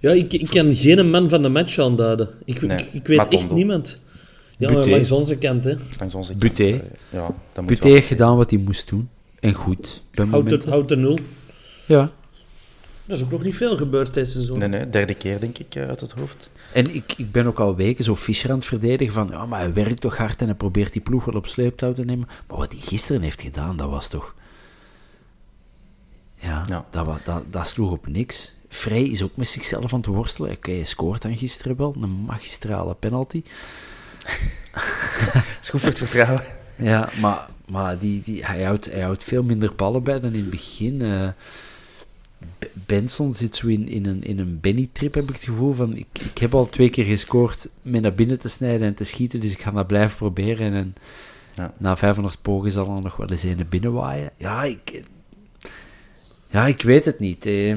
[0.00, 2.28] Ja, ik, ik kan geen man van de match aanduiden.
[2.44, 3.44] Ik, nee, ik, ik, weet Matondo.
[3.44, 3.98] echt niemand.
[4.58, 5.74] Ja, maar langs onze kant, hè.
[5.98, 6.42] Langs onze kant.
[6.42, 6.64] Buté.
[6.64, 9.08] Uh, ja, Buté heeft gedaan wat hij moest doen.
[9.40, 10.02] En goed.
[10.30, 11.18] Houd de, houd de nul.
[11.86, 12.10] Ja.
[13.06, 14.58] Er is ook nog niet veel gebeurd deze seizoen.
[14.58, 16.50] Nee, nee, derde keer denk ik uit het hoofd.
[16.72, 19.60] En ik, ik ben ook al weken zo Fischer aan het verdedigen van, ja, maar
[19.60, 22.28] hij werkt toch hard en hij probeert die ploeg wel op sleeptouw te nemen.
[22.48, 24.34] Maar wat hij gisteren heeft gedaan, dat was toch...
[26.40, 26.86] Ja, ja.
[26.90, 28.54] Dat, dat, dat sloeg op niks.
[28.68, 30.50] Frey is ook met zichzelf aan het worstelen.
[30.50, 33.42] Oké, hij scoort dan gisteren wel, een magistrale penalty.
[35.60, 36.44] is goed voor het vertrouwen.
[36.76, 40.40] Ja, maar, maar die, die, hij, houdt, hij houdt veel minder ballen bij dan in
[40.40, 41.00] het begin.
[41.00, 41.28] Uh,
[42.72, 45.72] Benson zit zo in, in een, in een Benny-trip, heb ik het gevoel.
[45.72, 49.04] Van, ik, ik heb al twee keer gescoord met naar binnen te snijden en te
[49.04, 50.72] schieten, dus ik ga dat blijven proberen.
[50.72, 50.94] En
[51.54, 51.74] ja.
[51.76, 54.30] na 500 pogen zal er nog wel eens een binnenwaaien.
[54.36, 55.02] Ja, ik,
[56.50, 57.46] ja, ik weet het niet.
[57.46, 57.70] Eh.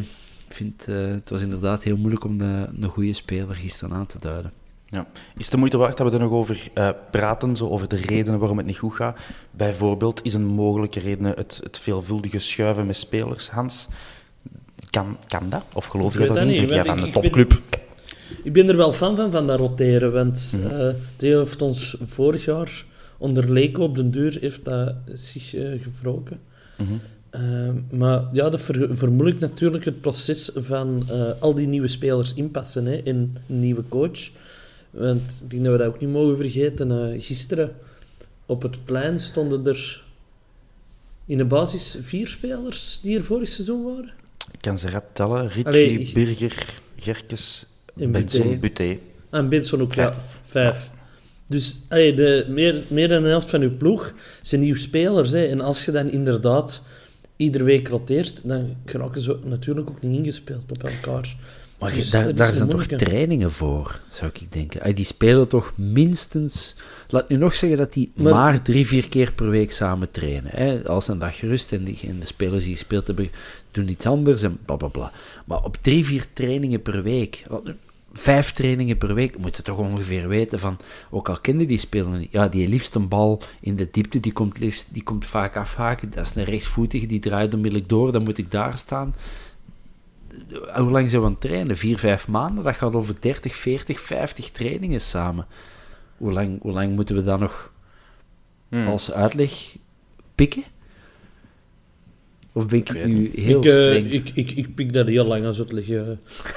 [0.54, 4.06] Ik vind, uh, het was inderdaad heel moeilijk om de, een goede speler gisteren aan
[4.06, 4.52] te duiden.
[4.86, 5.08] Ja.
[5.38, 7.96] Is het de moeite waard dat we er nog over uh, praten, zo over de
[7.96, 9.20] redenen waarom het niet goed gaat?
[9.52, 13.88] Bijvoorbeeld, is een mogelijke reden het, het veelvuldige schuiven met spelers, Hans?
[14.90, 15.64] Kan, kan dat?
[15.74, 16.58] Of geloof je dat niet?
[16.58, 17.50] Jij van de topclub?
[17.50, 17.80] Ben,
[18.44, 22.46] ik ben er wel fan van, van dat roteren, want mm uh, heeft ons vorig
[22.46, 22.86] jaar
[23.18, 26.40] onder Leko op de deur heeft dat zich uh, gevroken.
[26.78, 27.02] Mm -hmm.
[27.36, 32.34] Uh, maar ja, dat ver, vermoeilijkt natuurlijk het proces van uh, al die nieuwe spelers
[32.34, 34.30] inpassen hè, in een nieuwe coach.
[34.90, 36.92] Want ik denk dat we dat ook niet mogen vergeten.
[36.92, 37.72] Uh, gisteren
[38.46, 40.04] op het plein stonden er
[41.26, 44.12] in de basis vier spelers die er vorig seizoen waren.
[44.52, 45.42] Ik kan ze rap tellen.
[45.42, 48.98] Ritchie, Allee, Birger, Gerkes, Benson, Buté.
[49.30, 50.14] En Benson ook, ja.
[50.44, 50.90] Vijf.
[51.48, 55.32] Dus allee, de, meer, meer dan de helft van uw ploeg zijn nieuwe spelers.
[55.32, 55.46] Hè.
[55.46, 56.84] En als je dan inderdaad
[57.36, 61.36] iedere week roteert, dan geraken ze natuurlijk ook niet ingespeeld op elkaar.
[61.80, 64.96] Maar dus daar, daar zijn toch trainingen voor, zou ik denken.
[64.96, 66.76] Die spelen toch minstens...
[67.08, 70.52] Laat nu nog zeggen dat die maar, maar drie, vier keer per week samen trainen.
[70.54, 70.88] Hè?
[70.88, 73.30] Als een dag gerust en, die, en de spelers die gespeeld hebben,
[73.72, 75.12] doen iets anders en bla bla bla.
[75.46, 77.46] Maar op drie, vier trainingen per week,
[78.14, 80.78] vijf trainingen per week, moet je toch ongeveer weten van...
[81.10, 84.60] Ook al kenden die spelers ja, die liefst een bal in de diepte, die komt,
[84.60, 86.12] liefst, die komt vaak afhaken.
[86.12, 89.16] Dat is een rechtsvoetige, die draait onmiddellijk door, dan moet ik daar staan
[90.76, 91.78] hoe lang zijn we aan het trainen?
[91.78, 92.64] Vier, vijf maanden?
[92.64, 95.48] Dat gaat over 30, 40, 50 trainingen samen.
[96.18, 97.72] Hoe lang, hoe lang moeten we dan nog
[98.70, 98.88] hmm.
[98.88, 99.76] als uitleg
[100.36, 100.64] pikken?
[102.54, 104.06] Of ben ik, ik nu heel ik, streng?
[104.06, 105.88] Uh, ik, ik, ik pik dat heel lang als uitleg.
[105.88, 106.02] Uh,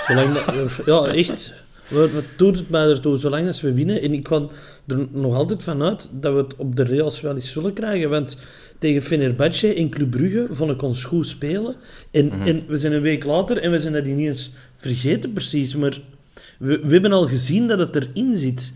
[0.06, 1.52] zolang dat, ja, echt.
[1.88, 3.18] Wat, wat doet het mij ertoe?
[3.18, 4.02] Zolang als we winnen.
[4.02, 4.50] En ik kan
[4.86, 8.10] er nog altijd van uit dat we het op de rails wel eens zullen krijgen.
[8.10, 8.38] Want
[8.78, 11.76] tegen Fenerbahce in Club Brugge vond ik ons goed spelen.
[12.10, 12.46] En, mm -hmm.
[12.46, 15.76] en we zijn een week later en we zijn dat niet eens vergeten precies.
[15.76, 16.00] Maar
[16.58, 18.72] we, we hebben al gezien dat het erin zit.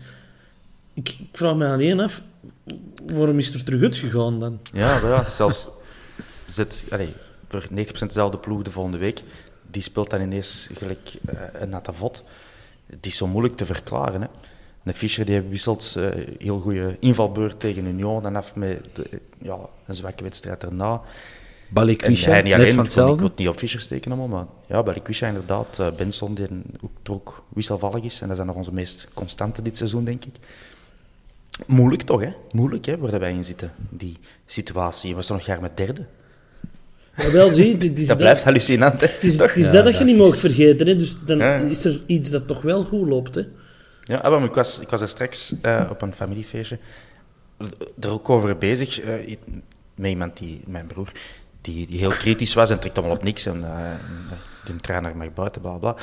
[0.93, 2.21] Ik, ik vraag me alleen af,
[3.05, 4.59] waarom is er terug uitgegaan dan?
[4.73, 5.69] Ja, ja zelfs
[6.51, 7.09] zit, allez,
[7.49, 9.23] voor 90% dezelfde ploeg de volgende week.
[9.71, 12.23] Die speelt dan ineens gelijk uh, een natte vod.
[12.85, 14.21] Het is zo moeilijk te verklaren.
[14.21, 14.27] Hè.
[14.83, 16.09] De Fischer die wisselt uh,
[16.39, 21.01] heel goede invalbeurt tegen Union dan af met de, ja, een zwakke wedstrijd erna.
[21.69, 23.13] Balikwisha, net alleen, van hetzelfde?
[23.13, 25.77] Ik wil het niet op Fischer steken allemaal, maar ja, Balikwisha inderdaad.
[25.79, 26.47] Uh, Benson die
[26.81, 30.35] ook, ook wisselvallig is en dat dan nog onze meest constante dit seizoen, denk ik.
[31.67, 32.33] Moeilijk toch, hè?
[32.51, 35.15] Moeilijk, hè, waar wij in zitten, die situatie.
[35.15, 36.05] We staan nog jaar met derde.
[37.21, 39.07] Ja, wel, zie, dit is dat, dat blijft hallucinant, hè?
[39.07, 40.95] Het is, het is ja, dat dat je niet mag vergeten, hè?
[40.95, 41.55] Dus dan ja.
[41.55, 43.41] is er iets dat toch wel goed loopt, hè?
[44.03, 46.77] Ja, maar ik was, ik was er straks uh, op een familiefeestje
[47.99, 49.35] er ook over bezig uh,
[49.95, 51.11] met iemand die, mijn broer,
[51.61, 53.91] die, die heel kritisch was en trekt allemaal op niks en uh,
[54.65, 55.95] de trainer mag buiten, bla bla.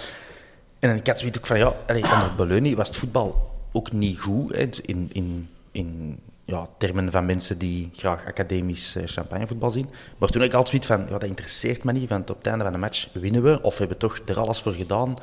[0.78, 4.18] En ik had zoiets ook van, ja, allee, onder Beleuni was het voetbal ook niet
[4.18, 6.18] goed, hè, in, in, in
[6.48, 9.88] ja, termen van mensen die graag academisch uh, champagnevoetbal zien.
[10.18, 12.64] Maar toen ik altijd zoiets van, ja, dat interesseert me niet, want op het einde
[12.64, 15.16] van de match winnen we, of we hebben toch er alles voor gedaan.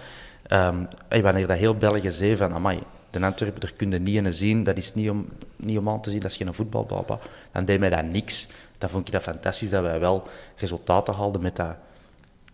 [0.50, 4.34] Um, wanneer dat heel België zei van, amai, de Antwerpen, daar kun je niet in
[4.34, 7.02] zien, dat is niet om, niet om aan te zien, dat is geen voetbal, bla,
[7.02, 7.20] bla.
[7.52, 8.48] Dan deed mij dat niks.
[8.78, 11.76] Dan vond ik dat fantastisch dat wij wel resultaten haalden met dat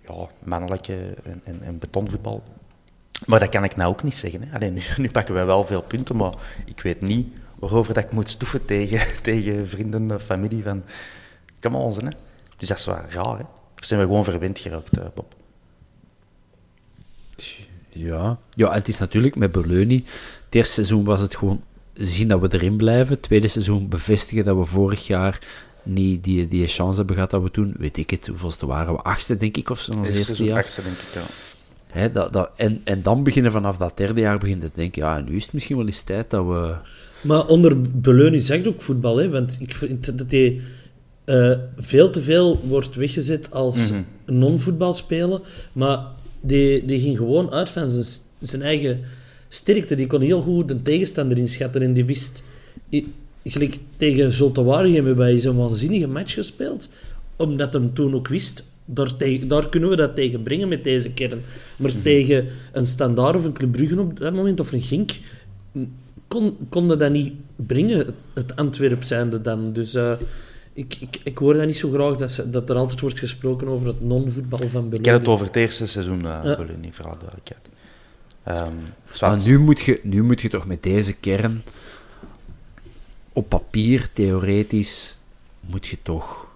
[0.08, 2.44] ja, mannelijke en, en, en betonvoetbal.
[3.26, 4.44] Maar dat kan ik nou ook niet zeggen.
[4.48, 4.70] Hè.
[4.70, 6.34] Nu, nu, pakken wij wel veel punten, maar
[6.66, 7.28] ik weet niet
[7.62, 10.84] waarover dat ik moet stoeven tegen, tegen vrienden of familie van...
[11.60, 12.12] Kom on, hè.
[12.58, 13.43] Dus dat is wel raar, hè.
[13.80, 15.36] Of zijn we gewoon verwend geraakt, uh, Bob?
[17.89, 18.39] Ja.
[18.54, 20.06] ja, het is natuurlijk met Berleuni.
[20.45, 23.13] Het eerste seizoen was het gewoon zien dat we erin blijven.
[23.13, 25.39] Het tweede seizoen bevestigen dat we vorig jaar
[25.84, 29.02] niet die, die chance hebben gehad dat we toen, weet ik het, hoeveelste waren we?
[29.02, 30.58] Achtste, denk ik, of zo, ons eerste jaar.
[30.58, 31.21] Achtste, denk ik, ja.
[31.88, 35.19] He, dat, dat, en, en dan beginnen vanaf dat derde jaar beginnen te denken, ja,
[35.19, 36.76] nu is het misschien wel eens tijd dat we...
[37.22, 40.62] Maar onder Beleuni zegt ook voetbal, hè, want ik vind dat hij
[41.26, 44.38] uh, veel te veel wordt weggezet als mm -hmm.
[44.38, 45.42] non-voetbal spelen,
[45.74, 46.00] maar
[46.42, 48.06] die, die ging gewoon uit van zijn,
[48.40, 49.00] zijn eigen
[49.50, 49.96] sterkte.
[49.96, 52.44] Die kon heel goed de tegenstander inschatten en die wist...
[53.44, 56.90] Gelijk tegen Zoltawari hebben wij zo'n waanzinnige match gespeeld,
[57.36, 59.14] omdat hem toen ook wist Daar,
[59.48, 61.42] daar kunnen we dat tegen brengen met deze kern.
[61.76, 62.02] Maar Mhm.
[62.02, 65.12] tegen een Standaard of een Club Brugge op dat moment, of een Gink,
[66.32, 69.74] kon, konden dat niet brengen, het, Antwerp zijnde dan.
[69.74, 70.13] Dus eh,
[70.74, 73.67] ik, ik, ik hoor dat niet zo graag, dat, ze, dat er altijd wordt gesproken
[73.67, 74.96] over het non-voetbal van België.
[74.96, 76.58] Ik heb het over het eerste seizoen, uh, Ja.
[76.91, 77.70] Voor alle duidelijkheid.
[78.44, 78.76] Ehm,
[79.22, 81.63] Maar nu moet, je, nu moet je toch met deze kern
[83.34, 85.17] op papier, theoretisch,
[85.60, 86.48] moet je toch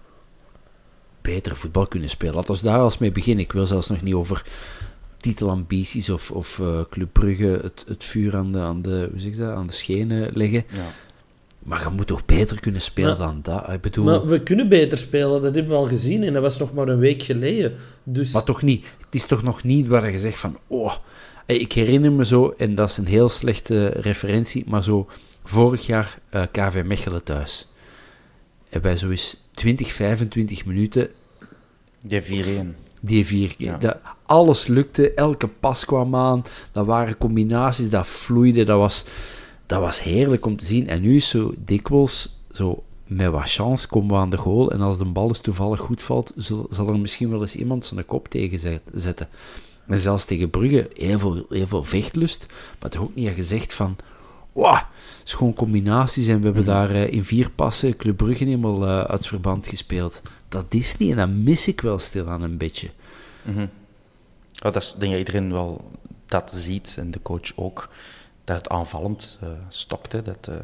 [1.22, 2.36] beter voetbal kunnen spelen.
[2.36, 3.44] Laten we daar als mee beginnen.
[3.44, 4.46] Ik wil zelfs nog niet over
[5.30, 9.36] titelambities of, of eh, Club Brugge het, het vuur aan de, aan, de, hoe zeg
[9.36, 10.64] dat, aan de schenen leggen.
[10.72, 10.94] Ja.
[11.60, 13.70] Maar je moet toch beter kunnen spelen Maar- dan dat?
[13.70, 16.24] Ik bedoel, Maar we kunnen beter spelen, dat hebben we al gezien.
[16.24, 17.74] En dat was nog maar een week geleden.
[18.04, 18.86] Dus Maar toch niet.
[19.06, 20.94] Het is toch nog niet waar je zegt van, oh,
[21.46, 25.08] ik herinner me zo, en dat is een heel slechte referentie, maar zo
[25.44, 27.68] vorig jaar eh, KV Mechelen thuis.
[28.70, 31.10] Hebben wij zo eens 20, 25 minuten
[32.02, 32.85] Die 4-1.
[33.06, 33.72] Die vier keer.
[33.72, 33.78] Ja.
[33.78, 39.06] Dat, alles lukte, elke pas kwam aan, dat waren combinaties, dat vloeide, dat was,
[39.66, 40.88] dat was heerlijk om te zien.
[40.88, 44.82] En nu is zo dikwijls, zo met wat chance, komen we aan de goal en
[44.82, 48.06] als de bal dus toevallig goed valt, zal, zal er misschien wel eens iemand zijn
[48.06, 49.28] kop tegen zet- zetten.
[49.88, 52.48] En zelfs tegen Brugge, heel veel, heel veel vechtlust,
[52.80, 53.96] maar toch ook niet gezegd van,
[54.52, 54.84] wow, het
[55.26, 58.98] is gewoon combinaties en we hebben daar eh, in vier passen Club Brugge helemaal eh,
[58.98, 60.22] uit het verband gespeeld.
[60.50, 62.90] Dat is niet en dat mis ik wel stilaan een beetje.
[63.42, 63.68] Mhm.
[64.52, 65.92] Dat is denk ik iedereen wel
[66.26, 67.90] dat ziet, en de coach ook,
[68.44, 70.22] dat het aanvallend eh stokte.
[70.22, 70.56] Dat, eh,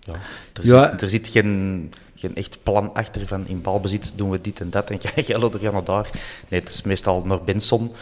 [0.00, 0.12] ja,
[0.52, 0.90] er, Ja.
[0.90, 4.70] Zit, er zit geen, geen echt plan achter van in balbezit doen we dit en
[4.70, 6.10] dat en je er gaan naar daar.
[6.48, 7.92] Nee, het is meestal naar Benson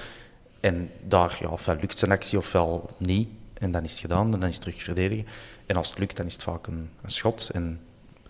[0.61, 3.29] en daar ja, ofwel lukt zijn actie ofwel niet.
[3.55, 5.27] En dan is het gedaan en dan is het terug verdedigen.
[5.67, 7.51] En als het lukt, dan is het vaak een, een schot.
[7.53, 7.81] En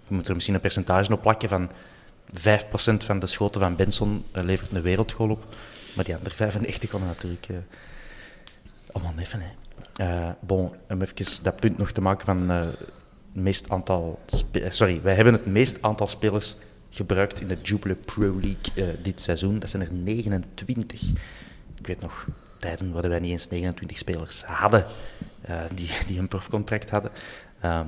[0.08, 1.70] je moet er misschien een percentage op plakken van
[2.34, 5.44] 5% van de schoten van Benson eh, levert een wereldgoal op.
[5.94, 7.56] Maar die andere 95 gaan er natuurlijk eh
[8.92, 9.40] allemaal neffen.
[9.40, 9.48] Hè.
[10.04, 12.72] Eh, bon, om even dat punt nog te maken van
[13.32, 14.20] meest aantal...
[14.68, 16.56] Sorry, wij hebben het meest aantal spelers
[16.90, 19.58] gebruikt in de Jubilee Pro League dit seizoen.
[19.58, 21.10] Dat zijn er 29.
[21.78, 22.26] Ik weet nog,
[22.58, 24.84] tijden waar wij niet eens 29 spelers hadden
[25.74, 27.10] die, die een profcontract hadden.
[27.60, 27.86] Ehm,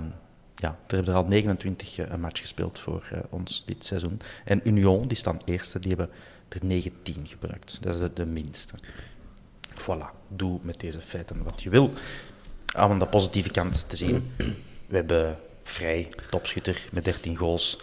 [0.63, 4.21] ja, er hebben er al 29 eh, een match gespeeld voor eh, ons dit seizoen.
[4.45, 6.11] En Union, die staan eerste, die hebben
[6.49, 7.79] er 19 gebruikt.
[7.81, 8.75] Dat is de, minste.
[9.81, 11.93] Voilà, doe met deze feiten wat je wil.
[12.67, 14.33] Aan de positieve kant te zien.
[14.87, 17.77] We hebben vrij topschutter met 13 goals.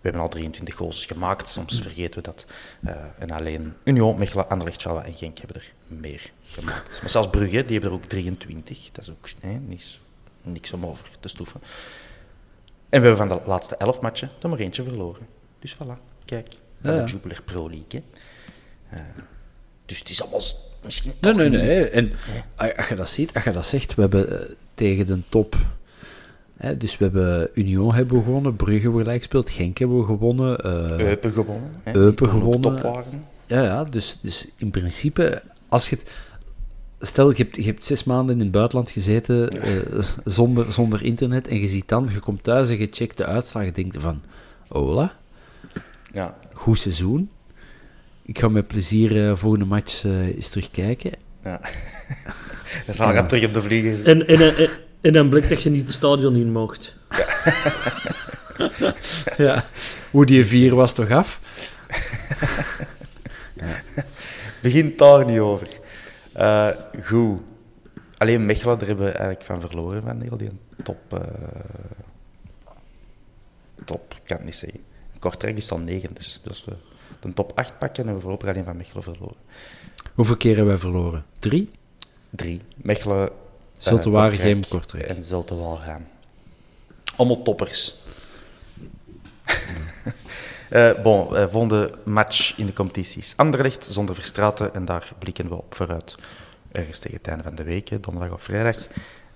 [0.00, 2.46] We hebben al 23 goals gemaakt, soms vergeten we dat.
[2.84, 7.00] Eh, en alleen Union, Mechelen, Anderlecht, en Genk hebben er meer gemaakt.
[7.00, 8.88] Maar zelfs Brugge, die hebben er ook 23.
[8.92, 9.28] Dat is ook
[9.68, 10.00] niks,
[10.42, 11.60] niks om over te stoeven.
[12.88, 15.26] En we hebben van de laatste 11 matchen er maar eentje verloren.
[15.58, 16.46] Dus voilà, kijk,
[16.80, 17.04] van Ja, ja.
[17.04, 18.02] de Jubilee Pro League.
[18.86, 18.96] hè.
[18.98, 19.02] Eh,
[19.86, 20.40] dus het is allemaal
[20.84, 21.88] misschien Nee, nee, niet- nee.
[21.90, 22.12] En
[22.76, 25.56] als je dat ziet, als je dat zegt, we hebben eh, tegen de top...
[26.56, 30.04] Hè, dus we hebben Union hebben gewonnen, Brugge hebben we gelijk gespeeld, Genk hebben we
[30.04, 30.58] gewonnen.
[30.58, 31.70] eh, Eupen gewonnen.
[31.82, 32.82] Hè, Eupen gewonnen.
[33.46, 36.10] ja, ja, dus, dus in principe, als je het...
[37.06, 41.48] Stel, je hebt, je hebt zes maanden in het buitenland gezeten eh, zonder, zonder internet
[41.48, 44.22] en je ziet dan, je komt thuis en je checkt de uitslagen, je denkt van,
[44.68, 45.16] hola,
[46.12, 47.30] Ja, goed seizoen.
[48.22, 51.12] Ik ga met plezier eh, volgende match eh, eens terugkijken.
[51.44, 51.60] ja.
[52.86, 54.26] Dan zal ik terug op de vlieger zitten.
[54.26, 54.68] En, en, en,
[55.00, 56.96] en dan blijkt dat je niet het stadion in mocht.
[59.36, 59.64] Ja.
[60.10, 61.40] Hoe die vier was toch af?
[64.62, 65.68] Begint daar niet over.
[66.36, 66.70] Eh,
[67.04, 67.40] goed.
[68.18, 70.50] Alleen Mechelen, daar hebben we eigenlijk van verloren van heel die
[70.82, 71.12] top.
[71.12, 71.20] eh,
[73.84, 74.80] top, kan het niet zeggen.
[75.18, 76.72] Kortrijk is dan 9, dus als we
[77.20, 79.36] de top 8 pakken, hebben we voorlopig alleen van Mechelen verloren.
[80.14, 81.24] Hoeveel keer hebben wij verloren?
[81.38, 81.70] Drie?
[82.30, 82.60] Drie.
[82.76, 83.34] Mechelen, eh,
[83.78, 85.04] Zulte Waregem, Kortrijk.
[85.06, 86.06] En Zulte Waregem.
[87.16, 87.96] Allemaal toppers.
[90.68, 93.32] Eh bon, eh, volgende match in de competities.
[93.36, 96.18] Anderlecht zonder Verstraten en daar blikken we op vooruit.
[96.72, 98.76] Ergens tegen het einde van de week, donderdag of vrijdag.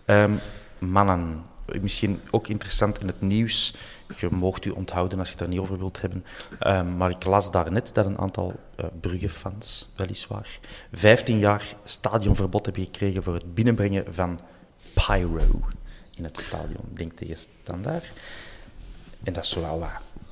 [0.05, 0.33] Ehm,
[0.79, 1.45] mannen,
[1.81, 3.75] misschien ook interessant in het nieuws.
[4.19, 6.25] Je moogt u onthouden als je het er niet over wilt hebben.
[6.59, 10.59] Ehm, maar ik las daarnet dat een aantal eh Brugge-fans, weliswaar,
[10.93, 14.41] 15 jaar stadionverbod hebben gekregen voor het binnenbrengen van
[14.95, 15.61] pyro
[16.17, 16.89] in het stadion.
[16.93, 18.05] Denk tegen standaard.
[19.23, 19.85] En dat is wel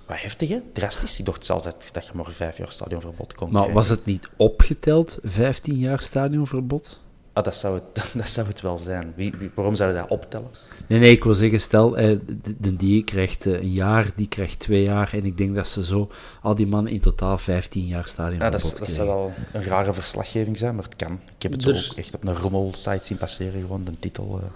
[0.09, 0.59] wat heftig, hè?
[0.73, 1.19] drastisch.
[1.19, 3.75] Ik dacht zelfs dat, dat je maar vijf jaar stadionverbod kon Maar krijgen.
[3.75, 7.01] was het niet opgeteld, 15 jaar stadionverbod?
[7.33, 9.13] Ah, dat zou het, dat zou het wel zijn.
[9.17, 10.49] Wie, wie- waarom zou je dat optellen?
[10.87, 12.21] Nee, nee, ik wil zeggen, stel, de,
[12.59, 15.11] de die krijgt eh, een jaar, die krijgt twee jaar.
[15.13, 16.11] En ik denk dat ze zo,
[16.43, 18.95] al die mannen in totaal 15 jaar Ja, stadionverbod dat, is- dat krijgen.
[19.07, 21.13] zou wel een rare verslaggeving zijn, maar het kan.
[21.37, 24.41] Ik heb het zo Dus- ook echt op een rommel-site zien passeren, gewoon de titel.
[24.43, 24.51] eh.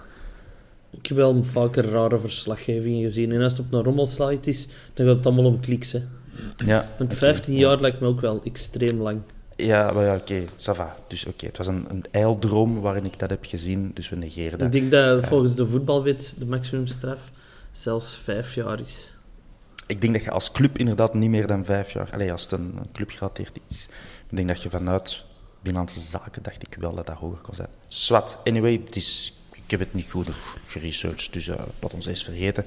[0.97, 3.31] Ik heb wel vaker rare verslaggevingen gezien.
[3.31, 5.91] En als het op een rommelsite is, dan gaat het allemaal om kliks.
[5.91, 5.99] Hè.
[6.65, 7.59] Ja, Want oké, 15 ja.
[7.59, 9.21] jaar lijkt me ook wel extreem lang.
[9.55, 10.95] Ja, maar ja, oké, ça va.
[11.07, 14.57] Dus oké, het was een, een ijldroom waarin ik dat heb gezien, dus we negeren
[14.57, 14.67] dat.
[14.67, 17.31] Ik denk dat volgens de voetbalwet de maximumstraf
[17.71, 19.15] zelfs 5 jaar is.
[19.87, 22.09] Ik denk dat je als club inderdaad niet meer dan vijf jaar...
[22.13, 23.87] Allee, als het een, een club gerateerd is,
[24.29, 25.23] ik denk dat je vanuit
[25.61, 27.69] Binnenlandse Zaken dacht ik wel dat dat hoger kon zijn.
[27.87, 29.33] Swat, anyway, het is,
[29.77, 30.27] heb het niet goed
[30.65, 32.65] geresearched, dus eh laat ons eens vergeten.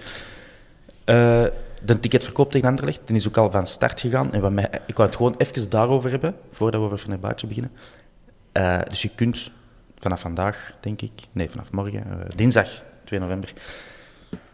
[1.05, 1.45] Eh,
[1.83, 4.33] de ticketverkoop tegen Anderlecht, die is ook al van start gegaan.
[4.33, 7.73] En wat mij, ik wou het gewoon even daarover hebben, voordat we over Fenerbahce beginnen.
[8.53, 9.51] Eh, dus je kunt
[9.99, 13.53] vanaf vandaag, denk ik, nee, vanaf morgen, dinsdag 2 november,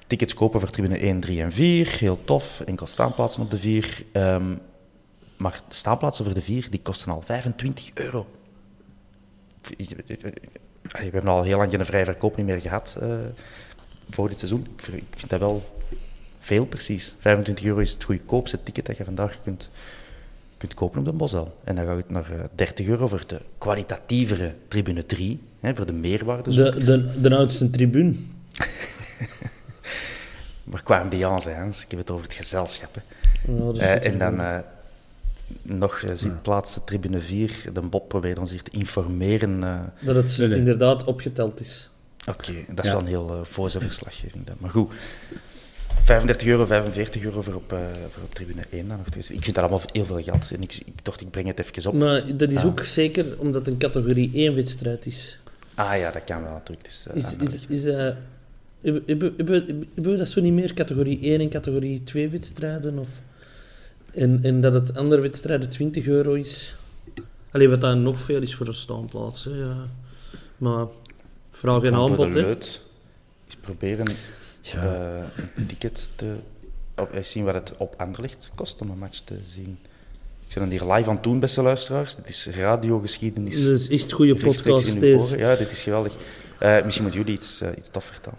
[0.07, 1.97] tickets kopen voor tribune 1, 3 en 4.
[1.99, 4.05] Heel tof, enkel staanplaatsen op de 4.
[4.13, 4.55] Ehm,
[5.37, 8.27] maar staanplaatsen voor de 4 die kosten al 25 euro.
[10.91, 13.09] Allee, we hebben al heel lang geen vrije verkoop niet meer gehad eh,
[14.11, 14.67] voor dit seizoen.
[14.77, 15.81] Ik, vind dat wel
[16.39, 17.15] veel precies.
[17.19, 19.71] 25 euro is het goedkoopste ticket dat je vandaag kunt,
[20.57, 21.59] kunt kopen op de Bosel.
[21.65, 25.87] En dan gaat het naar eh, 30 euro voor de kwalitatievere tribune 3, hè, voor
[25.87, 26.55] de meerwaarde.
[26.55, 28.15] De, de, de oudste tribune.
[30.65, 32.95] Maar qua ambiance, hè, ik heb het over het gezelschap.
[32.95, 33.01] Hè.
[33.53, 34.63] Ja, Eh, en dan.
[35.49, 37.51] Eh, nog uh, zitplaatsen tribune 4.
[37.73, 39.63] De Bob probeert ons hier te informeren.
[39.65, 40.59] eh, Dat het Nee, nee.
[40.59, 41.91] inderdaad opgeteld is.
[42.31, 42.91] Oké, dat is Ja.
[42.91, 44.47] wel een heel uh, voorze verslaggeving.
[44.47, 44.57] Dan.
[44.59, 44.93] Maar goed,
[46.05, 47.79] 35 euro, 45 euro voor op, eh,
[48.11, 49.09] voor op tribune 1 dan nog.
[49.09, 50.51] Dus ik vind dat allemaal heel veel geld.
[50.55, 51.95] En ik, ik dacht, ik breng het even op.
[51.99, 52.65] Maar dat is Ah.
[52.67, 55.39] ook zeker omdat het een categorie 1 wedstrijd is.
[55.75, 56.87] Ah ja, dat kan wel natuurlijk.
[56.87, 57.71] Het is, eh, Is, is, Anderlecht.
[57.71, 57.95] is, eh,
[58.83, 59.65] hebben, hebben, hebben,
[59.95, 62.99] hebben we dat zo niet meer categorie 1 en categorie 2 wedstrijden?
[62.99, 63.09] Of,
[64.15, 66.75] en, en dat het andere wedstrijden 20 euro is?
[67.51, 69.45] Alleen wat dan nog veel is voor een staanplaats.
[69.45, 69.77] Hè, ja.
[70.57, 70.87] Maar
[71.51, 72.33] vraag en aanbod.
[72.33, 72.47] de Hè.
[72.47, 72.83] leut
[73.47, 74.07] eens proberen
[74.61, 74.83] Ja.
[74.85, 76.35] eh, een ticket te
[76.97, 79.79] op, eens zien wat het op Anderlecht kost om een match te zien.
[80.49, 82.17] Ik ben hier live aan het doen, beste luisteraars.
[82.17, 83.65] Dit is radiogeschiedenis.
[83.65, 85.01] Dat is echt goede podcast.
[85.39, 86.15] Ja, dit is geweldig.
[86.59, 88.39] Eh, misschien moeten jullie iets, eh, iets tof vertellen.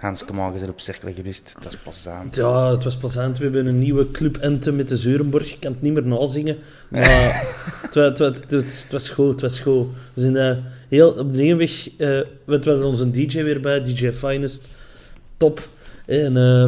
[0.00, 1.56] Hans, kom aan, je bent op cirkelen geweest.
[1.62, 2.36] Dat is plezant.
[2.36, 3.38] Ja, het was plezant.
[3.38, 5.52] We hebben een nieuwe club Ente met de Zeurenborg.
[5.52, 6.56] Ik kan het niet meer nazingen.
[6.88, 7.02] Maar
[7.82, 9.86] het, wa- het, wa- het, was- het was goed, het was goed.
[10.14, 10.56] We zijn eh,
[10.88, 11.88] heel op de weg...
[11.96, 14.68] eh we hadden onze DJ weer bij, DJ Finest.
[15.36, 15.68] Top.
[16.06, 16.62] En, eh,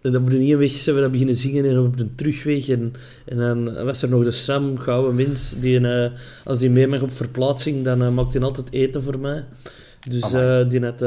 [0.00, 2.68] en op de ene weg zijn we dat beginnen zingen en op de terugweg.
[2.68, 2.92] En,
[3.24, 6.10] en dan was er nog de Sam, gouden mens, die eh,
[6.44, 9.44] als die mee mag op verplaatsing, dan maakt hij altijd eten voor mij.
[10.08, 10.30] Dus
[10.68, 11.02] die had...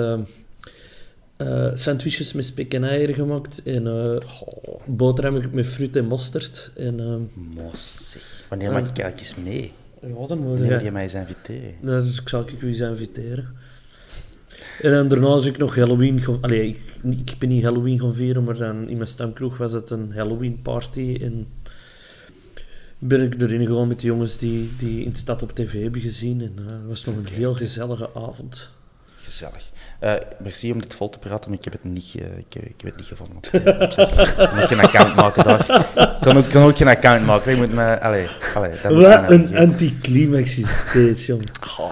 [1.38, 6.06] eh, eh, sandwiches met spek en eieren gemaakt en eh Goh, boterhammen met fruit en
[6.06, 6.72] mosterd.
[6.76, 7.22] En, ehm,
[7.64, 8.46] mos, zeg.
[8.50, 9.72] Wanneer mag ik eigenlijk eens mee?
[10.02, 10.92] ja, dan moet je...
[10.92, 11.74] mij eens inviteren?
[11.82, 13.48] Nou, dus ik zal ik u eens inviteren.
[14.82, 16.22] En dan daarna is ik nog Halloween...
[16.24, 16.68] gaan- Allee,
[17.04, 20.12] ik, ik ben niet Halloween gaan vieren, maar dan in mijn stamkroeg was het een
[20.14, 21.18] Halloween party.
[21.22, 21.48] En
[23.00, 26.02] ben ik erin gegaan met de jongens die, die in de stad op tv hebben
[26.02, 26.42] gezien.
[26.42, 28.70] En eh, het was nog een heel gezellige avond.
[29.28, 29.70] Gezellig.
[30.00, 32.82] Eh, merci om dit vol te praten, maar ik heb het niet, ik, heb, ik
[32.82, 33.38] heb het niet gevonden.
[33.38, 35.60] Ik kan ook geen account maken daar.
[35.96, 37.52] Ik kan ook, kan ook geen account maken.
[37.52, 38.00] Je moet me...
[38.00, 41.44] Allee, allee, dat moet Wat een anticlimax is dit, jong.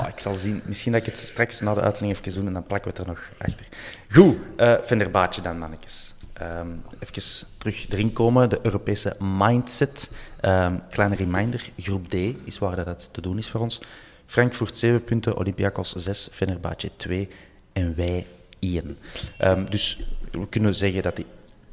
[0.08, 0.62] Ik zal zien.
[0.66, 3.08] Misschien dat ik het straks na de uitzending even doe en dan plakken we het
[3.08, 3.66] er nog achter.
[4.10, 6.14] Goed, eh Fenerbahce dan, mannetjes.
[6.34, 6.68] Ehm
[7.00, 10.10] even terug erin komen, de Europese mindset.
[10.40, 12.14] Ehm, kleine reminder, groep D
[12.44, 13.82] is waar dat het te doen is voor ons.
[14.26, 17.28] Frankfurt 7 punten, Olympiakos 6, Fenerbahce 2
[17.74, 18.26] en wij
[18.60, 18.98] 1.
[19.38, 20.00] Ehm, dus
[20.32, 21.26] we kunnen zeggen dat die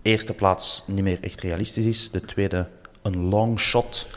[0.02, 2.10] eerste plaats niet meer echt realistisch is.
[2.10, 2.68] De tweede
[3.02, 4.08] een long shot.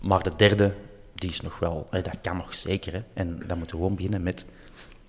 [0.00, 0.74] Maar de derde,
[1.14, 1.86] die is nog wel...
[1.90, 2.92] eh, dat kan nog zeker.
[2.92, 3.02] Hè.
[3.14, 4.46] En dan moeten we gewoon beginnen met...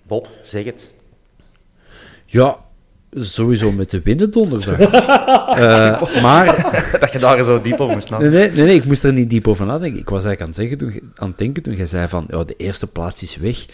[0.04, 0.96] Bob, zeg het.
[2.26, 2.66] Ja,
[3.12, 4.78] sowieso met de winnen donderdag.
[5.58, 6.46] Eh, maar
[7.00, 8.40] dat je daar zo diep over moest Nee, nadenken.
[8.48, 10.00] nee, nee, nee, ik moest er niet diep over nadenken.
[10.00, 12.44] Ik was eigenlijk aan het, zeggen toen, aan het denken toen je zei van, ja,
[12.44, 13.66] de eerste plaats is weg.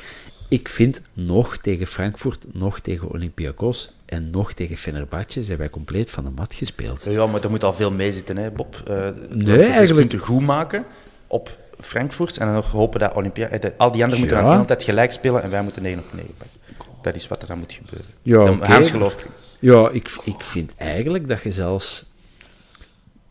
[0.50, 6.10] Ik vind, nog tegen Frankfurt, nog tegen Olympiakos en nog tegen Fenerbahce zijn wij compleet
[6.10, 7.06] van de mat gespeeld.
[7.10, 8.76] Ja, maar er moet al veel mee zitten, hè, Bob.
[8.88, 10.86] Eh Nee, zes eigenlijk- punten goed maken
[11.28, 13.48] op Frankfurt en dan nog hopen dat Olympia...
[13.50, 14.44] eh, al die anderen moeten Ja.
[14.44, 16.52] dan de hele tijd gelijk spelen en wij moeten 9 op 9 pakken.
[17.04, 18.12] Dat is wat er dan moet gebeuren.
[18.22, 18.68] Ja.
[18.68, 19.32] Hans gelooft erin.
[19.60, 22.06] Ja, ik, ik vind eigenlijk dat je zelfs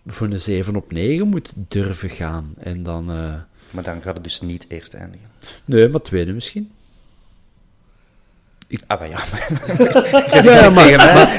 [0.07, 2.55] voor een 7 op 9 moet durven gaan.
[2.59, 3.35] En dan, eh,
[3.71, 5.29] Maar dan gaat het dus niet eerst eindigen.
[5.65, 6.73] Nee, maar tweede misschien.
[8.87, 9.19] Ah, maar ja.
[10.43, 10.97] Ja, maar,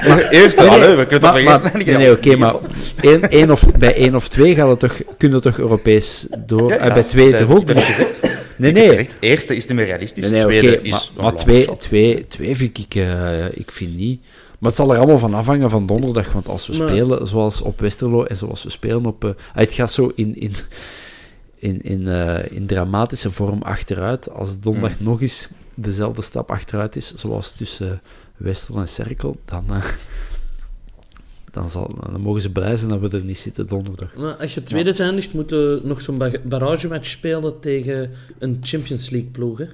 [0.07, 0.95] maar eerst Nee.
[0.95, 1.85] We kunnen maar- toch maar-?
[1.85, 2.53] Nee, nee, oké, maar
[3.01, 6.69] één, één of, bij één of twee gaat het toch, kunnen toch Europees door...
[6.69, 7.69] Ja, eh, bij twee dat toch ook?
[7.71, 8.19] gezegd.
[8.55, 8.87] Nee, nee.
[8.89, 11.79] gezegd, eerste is niet meer realistisch, Nee, nee, tweede is maar, twee, shot.
[11.79, 12.95] twee, twee vind ik...
[12.95, 14.21] eh, ik vind niet...
[14.59, 17.61] Maar het zal er allemaal van afhangen van donderdag, want als we Maar- spelen zoals
[17.61, 19.23] op Westerlo en zoals we spelen op...
[19.25, 20.35] eh, het gaat zo in...
[20.41, 20.51] in
[21.57, 24.29] in, in, eh, in dramatische vorm achteruit.
[24.31, 25.05] Als het donderdag Hmm.
[25.07, 28.01] nog eens dezelfde stap achteruit is, zoals tussen
[28.37, 29.83] Westerlo en Cerkel, dan, eh,
[31.51, 34.15] dan, zal, dan mogen ze blij zijn dat we er niet zitten donderdag.
[34.15, 38.57] Maar als je tweede zijn eindigt, moeten we nog zo'n ba- barragematch spelen tegen een
[38.61, 39.57] Champions League ploeg.
[39.57, 39.65] Hè?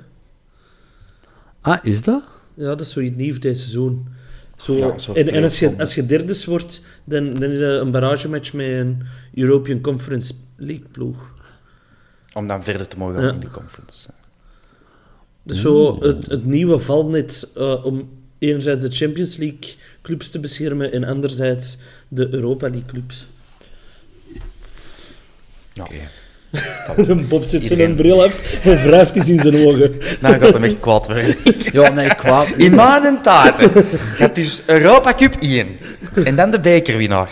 [1.61, 2.23] Ah, is dat?
[2.53, 4.07] Ja, dat is zoiets nieuws deze seizoen.
[4.57, 7.91] Zo, Ja, en en als, je, als je derde wordt, dan, dan is er een
[7.91, 9.01] barragematch met een
[9.33, 11.17] European Conference League ploeg.
[12.33, 13.31] Om dan verder te mogen gaan Ja.
[13.33, 14.09] in de conference.
[15.49, 19.59] Dus zo het, het nieuwe valnet eh, om enerzijds de Champions League
[20.01, 21.77] clubs te beschermen en anderzijds
[22.07, 23.27] de Europa League clubs.
[25.73, 25.85] Ja.
[27.29, 29.91] Bob zet Iedereen- zijn bril af en wrijft iets in zijn ogen.
[30.21, 31.35] Nou gaat hem echt kwaad worden.
[31.71, 32.47] Ja, nee, kwaad.
[32.57, 33.71] In maanden taten.
[33.73, 33.83] Je
[34.17, 35.67] hebt dus Europa Cup 1.
[36.23, 37.31] En dan de bekerwinnaars.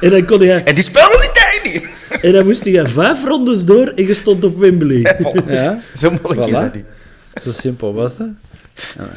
[0.00, 1.30] En dan, kon hij, En die spelen niet
[1.62, 1.88] tegen.
[2.22, 5.16] en dan moest hij vijf rondes door en je stond op Wembley.
[5.46, 6.84] Ja, Zo moeilijk is dat niet.
[7.40, 8.30] Zo simpel was dat.
[8.96, 9.08] Ja,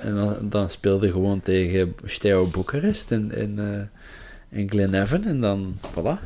[0.00, 3.98] en dan, dan speelde gewoon tegen Steaua Boekarest en, en, eh
[4.50, 6.18] en Glenavon en dan, voilà.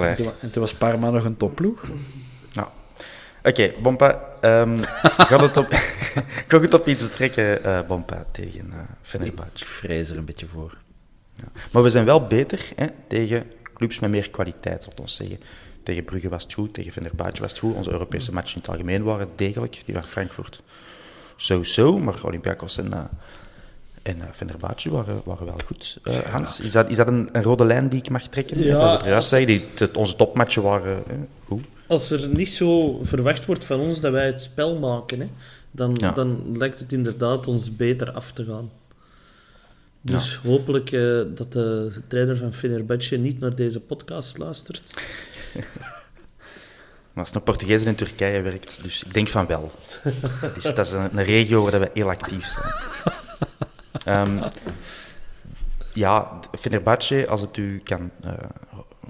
[0.00, 1.82] En toen, en toen was Parma nog een topploeg.
[2.52, 2.68] Nou.
[3.42, 4.20] Oké, Bompa.
[4.40, 4.78] ehm
[5.28, 5.66] gaat het op,
[6.48, 9.64] gaat het op iets trekken, eh Bompa, tegen uh, Fenerbahce?
[9.64, 10.76] Ik vrees er een beetje voor.
[11.70, 15.40] Maar we zijn wel beter hè, tegen clubs met meer kwaliteit, laat ons zeggen.
[15.82, 17.74] Tegen Brugge was het goed, tegen Fenerbahce was het goed.
[17.74, 19.82] Onze Europese matchen in het algemeen waren degelijk.
[19.84, 20.62] Die van Frankfurt
[21.36, 23.04] zo-zo, maar Olympiakos en, uh,
[24.02, 25.98] en uh, Fenerbahce waren, waren wel goed.
[26.04, 28.62] Uh, Hans, is dat, is dat een, een, rode lijn die ik mag trekken?
[28.62, 31.64] Ja, juist zeggen, die, de, onze topmatchen waren eh, goed.
[31.86, 35.28] Als er niet zo verwacht wordt van ons dat wij het spel maken, hè,
[35.70, 36.12] dan, Ja.
[36.12, 38.70] dan lijkt het inderdaad ons beter af te gaan.
[40.00, 45.04] Dus hopelijk eh, dat de trainer van Fenerbahce niet naar deze podcast luistert.
[47.12, 49.72] Maar als een Portugees in Turkije werkt, dus ik denk van wel.
[50.54, 52.74] dus dat is een, regio waar we heel actief zijn.
[54.04, 54.48] Ehm,
[55.92, 58.32] ja, Fenerbahce, als het u kan uh,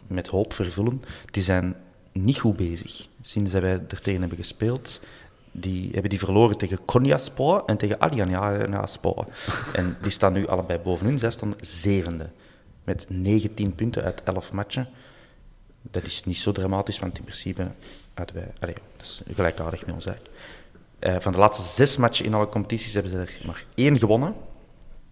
[0.06, 1.76] met hoop vervullen, die zijn
[2.12, 3.06] niet goed bezig.
[3.20, 5.00] Sinds wij er tegen hebben gespeeld,
[5.52, 8.66] die hebben die verloren tegen Konyaspor en tegen Alanya
[9.72, 11.18] En die staan nu allebei bovenin.
[11.18, 12.30] Zij staan zevende.
[12.84, 14.88] Met 19 punten uit 11 matchen.
[15.82, 17.70] Dat is niet zo dramatisch, want in principe
[18.14, 18.52] hadden wij...
[18.60, 20.36] Allee, dat is gelijkaardig met ons eigenlijk.
[21.00, 24.34] Uh, van de laatste zes matchen in alle competities hebben ze er maar één gewonnen.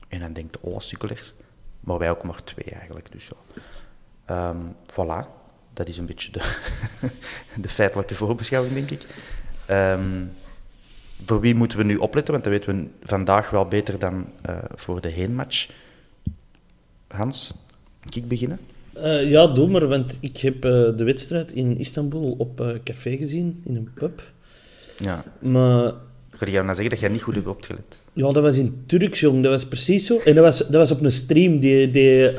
[0.09, 1.33] En dan denkt de Sukkelers.
[1.81, 3.13] Maar wij ook maar twee eigenlijk.
[3.13, 3.31] Dus
[4.27, 4.49] ja.
[4.51, 5.29] Um, voilà.
[5.73, 6.57] Dat is een beetje de,
[7.65, 9.07] de feitelijke voorbeschouwing, denk ik.
[9.71, 10.33] Um,
[11.25, 12.33] voor wie moeten we nu opletten?
[12.33, 15.71] Want dat weten we vandaag wel beter dan uh, voor de heenmatch.
[17.07, 17.55] Hans,
[18.03, 18.59] moet ik beginnen?
[19.05, 23.17] Uh, ja, doe maar, want ik heb uh, de wedstrijd in Istanbul op uh, café
[23.17, 24.23] gezien, in een pub.
[24.97, 25.25] Ja.
[25.39, 25.93] Maar...
[26.31, 27.99] Ga je nou zeggen dat jij niet goed hebt opgelet?
[28.13, 29.43] Ja, dat was in Turks, jong.
[29.43, 30.19] Dat was precies zo.
[30.25, 31.91] En dat was, dat was op een stream die...
[31.91, 32.31] die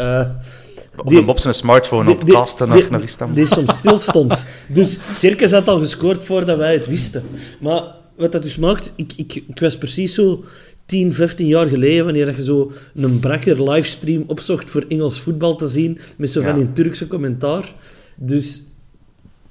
[0.95, 3.35] op een Bob zijn smartphone op kasten naar, naar Istanbul.
[3.35, 4.47] Die soms stil stond.
[4.67, 7.23] dus Circus had al gescoord voordat wij het wisten.
[7.59, 7.83] Maar
[8.15, 10.43] wat dat dus maakt, ik, ik, ik was precies zo
[10.89, 15.67] 10, 15 jaar geleden, wanneer je zo een brakker livestream opzocht voor Engels voetbal te
[15.67, 16.61] zien, met zo van Ja.
[16.61, 17.73] in Turkse commentaar.
[18.15, 18.61] Dus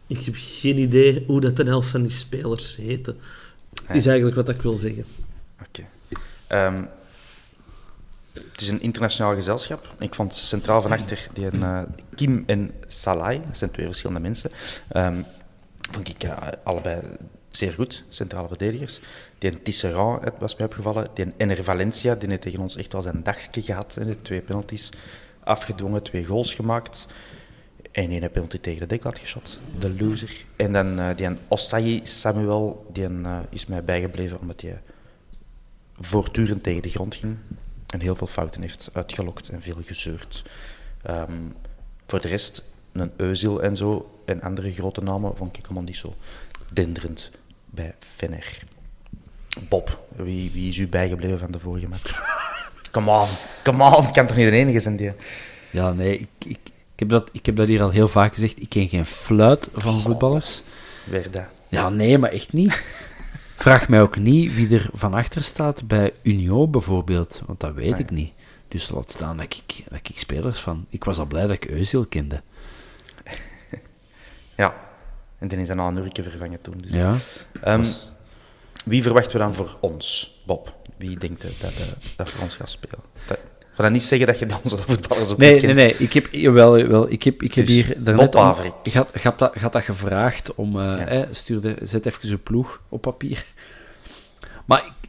[0.06, 3.16] ik heb geen idee hoe dat de helft van die spelers heten.
[3.92, 5.04] Is eigenlijk wat ik wil zeggen.
[5.68, 5.84] Oké.
[6.48, 6.66] Okay.
[6.66, 6.88] Um,
[8.32, 9.94] het is een internationaal gezelschap.
[9.98, 11.80] Ik vond centraal van achter die een, uh,
[12.14, 14.50] Kim en Salai, dat zijn twee verschillende mensen,
[14.96, 15.24] um,
[15.90, 17.00] vond ik uh, allebei
[17.50, 19.00] zeer goed, centrale verdedigers.
[19.38, 21.08] Die Tisserand was mij opgevallen.
[21.14, 23.94] Die Ener Valencia, die heeft tegen ons echt wel zijn dagje gehad.
[23.94, 24.90] Hè, twee penalties
[25.40, 27.06] afgedwongen, twee goals gemaakt.
[27.92, 30.44] En één penalty tegen de deklat geschot, de loser.
[30.56, 34.80] En dan uh, die Osayi Samuel, die uh, is mij bijgebleven omdat hij
[35.98, 37.36] voortdurend tegen de grond ging.
[37.86, 40.44] En heel veel fouten heeft uitgelokt en veel gezeurd.
[41.10, 41.54] Um,
[42.06, 45.96] voor de rest, een Eusil en zo, en andere grote namen, vond ik helemaal niet
[45.96, 46.14] zo
[46.72, 47.30] denderend
[47.64, 48.58] bij Fener.
[49.68, 52.36] Bob, wie, wie is u bijgebleven van de vorige match?
[52.90, 53.28] Come on,
[53.62, 55.12] come on, ik kan toch niet de enige zijn die...
[55.70, 58.60] Ja, nee, ik, ik, ik, heb dat, ik heb dat hier al heel vaak gezegd.
[58.60, 60.62] Ik ken geen fluit van voetballers.
[61.04, 61.42] Weer dat.
[61.68, 62.82] Ja, nee, maar echt niet.
[63.56, 67.90] Vraag mij ook niet wie er van achter staat bij Union bijvoorbeeld, want dat weet
[67.90, 68.00] Nee.
[68.00, 68.32] ik niet.
[68.68, 70.86] Dus laat staan dat ik, dat ik spelers van...
[70.88, 72.42] Ik was al blij dat ik Eusiel kende.
[74.56, 74.74] Ja.
[75.38, 76.74] En dan is hij na een uurtje vervangen toen.
[76.78, 76.90] Dus.
[76.90, 77.14] Ja.
[77.62, 78.10] Ehm, was-
[78.88, 80.76] Wie verwachten we dan voor ons, Bob?
[80.96, 81.86] Wie denkt je dat, eh,
[82.16, 82.98] dat voor ons gaat spelen?
[83.26, 85.94] Dat, ik wil dat niet zeggen dat je onze voetballers ook Nee, nee, nee.
[85.98, 88.30] Ik heb, jawel, jawel, ik heb, ik heb Dus, hier daarnet...
[88.30, 88.72] Bob om-.
[88.82, 90.80] Ik had, ik had dat, ik had dat gevraagd om...
[90.80, 91.26] eh, Ja.
[91.30, 93.44] stuurde, zet even een ploeg op papier.
[94.66, 95.08] Maar ik-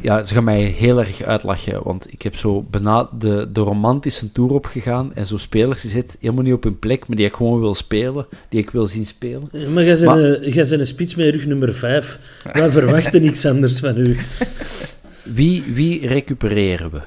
[0.00, 4.32] ja, ze gaan mij heel erg uitlachen, want ik heb zo bena de, de romantische
[4.32, 7.60] tour opgegaan en zo spelers gezet, helemaal niet op hun plek, maar die ik gewoon
[7.60, 9.48] wil spelen, die ik wil zien spelen.
[9.52, 12.18] Ja, Maar jij bent, Maar- een, een spits met rug nummer 5.
[12.52, 14.16] Wij verwachten niks anders van u.
[15.22, 17.00] Wie, wie recupereren we?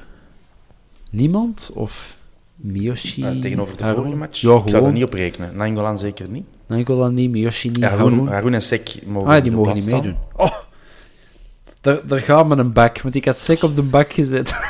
[1.10, 1.70] Niemand?
[1.74, 2.16] Of
[2.56, 3.22] Miyoshi?
[3.24, 4.40] Eh, tegenover de vorige match?
[4.40, 5.56] Ja, ik zou er niet op rekenen.
[5.56, 6.44] Nangolan zeker niet.
[6.66, 8.26] Nangolan niet, Miyoshi niet, Haroun.
[8.26, 10.00] Haroun en Sek mogen Ah, op die mogen niet staan.
[10.00, 10.16] meedoen.
[10.36, 10.52] Oh,
[11.80, 14.52] daar, daar gaat met een bak, want ik had Sek op de bak gezet.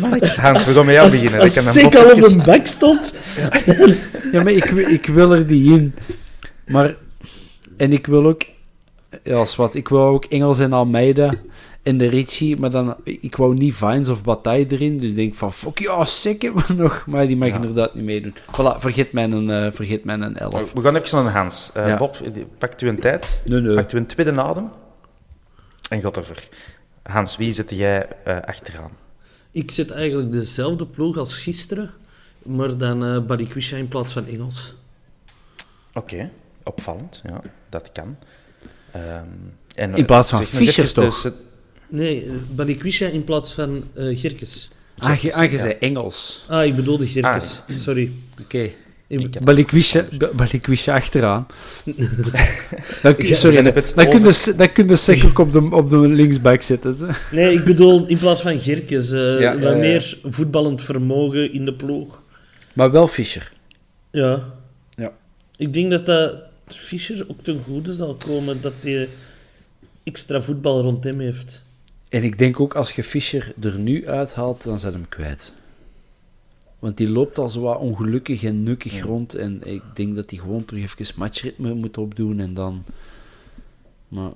[0.00, 1.40] Mannetjes, Hans, we gaan met jou Als, beginnen.
[1.40, 3.14] als Sek Bob al op een bak stond...
[4.32, 5.94] Ja, maar ik, wil- ik wil er die in.
[6.66, 6.94] Maar...
[7.76, 8.42] En ik wil ook...
[9.22, 9.74] Ja, is wat.
[9.74, 11.30] Ik wil ook Engels en Almeida
[11.86, 12.96] en de Ricci, maar dan...
[13.04, 15.52] Ik wou niet Vines of Bataille erin, dus ik denk van...
[15.52, 17.04] Fuck ja, Sek hebben we nog.
[17.06, 17.54] Maar die mag Ja.
[17.54, 18.34] inderdaad niet meedoen.
[18.36, 20.72] Voilà, vergeet mijn, eh vergeet mijn 11.
[20.72, 21.70] We gaan even naar Hans.
[21.74, 21.96] Eh, Ja.
[21.96, 22.16] Bob,
[22.58, 23.40] pakt u een tijd.
[23.44, 23.74] Nee, nee.
[23.74, 24.70] Pakt u een tweede adem.
[25.90, 26.42] En gaat ervoor.
[27.02, 28.90] Hans, wie zet jij eh, achteraan?
[29.50, 31.90] Ik zet eigenlijk dezelfde ploeg als gisteren,
[32.42, 34.74] maar dan eh Balikwisha in plaats van Engels.
[35.92, 36.30] Oké,
[36.62, 37.22] opvallend.
[37.28, 38.16] Ja, dat kan.
[38.92, 39.24] Ehm,
[39.74, 41.30] en, In plaats van Fischer, toch?
[41.88, 44.68] Nee, eh, Balikwisha in plaats van eh Gerkes.
[44.98, 45.58] Ah, je, ah, je ja.
[45.62, 46.44] zei Engels.
[46.48, 47.60] Ah, ik bedoelde Gerkes.
[47.76, 48.10] Sorry.
[48.40, 48.70] Oké.
[49.08, 51.46] Heb- Balikwisha, Ba- Balikwisha achteraan.
[53.02, 55.96] dan, Ja, sorry, dan, dan kun je, dan kun je ook op de, op de
[55.98, 56.94] linksback zetten.
[56.94, 57.08] Ze.
[57.32, 59.12] Nee, ik bedoel in plaats van Gerkes.
[59.12, 62.22] eh Ja, wat meer voetballend vermogen in de ploeg.
[62.72, 63.52] Maar wel Fischer.
[64.10, 64.54] Ja.
[64.90, 65.12] Ja.
[65.56, 66.34] Ik denk dat dat
[66.66, 69.08] Fischer ook ten goede zal komen dat hij
[70.04, 71.64] extra voetbal rond hem heeft.
[72.08, 75.52] En ik denk ook als je Fischer er nu uithaalt, dan zet hem kwijt.
[76.78, 79.34] Want die loopt al zo wat ongelukkig en nukkig rond.
[79.34, 82.84] En ik denk dat hij gewoon terug even matchritme moet opdoen en dan...
[84.08, 84.30] Maar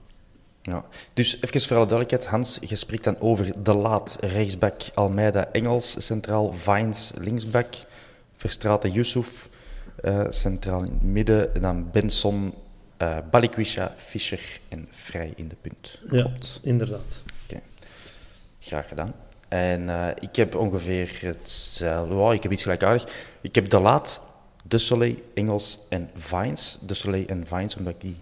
[0.63, 0.85] Ja.
[1.15, 6.07] Dus even voor alle duidelijkheid, Hans, je spreekt dan over de laat rechtsback Almeida Engels,
[6.07, 7.75] centraal Vines linksback,
[8.37, 9.49] Verstraten Yusuf,
[10.03, 12.55] eh, centraal in het midden, en dan Benson,
[12.97, 15.99] eh Balikwisha, Fischer en Vrij in de punt.
[16.03, 16.61] Ja, Klopt.
[16.63, 17.23] inderdaad.
[18.61, 19.15] Graag gedaan.
[19.49, 23.07] En eh, ik heb ongeveer hetzelfde, wow, ik heb iets gelijkaardig.
[23.41, 24.23] Ik heb de laat,
[24.65, 26.79] De Soleil, Engels en Vines.
[26.81, 28.17] De Soleil en Vines, omdat ik die,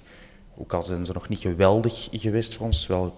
[0.57, 3.17] ook al zijn ze nog niet geweldig geweest voor ons, wel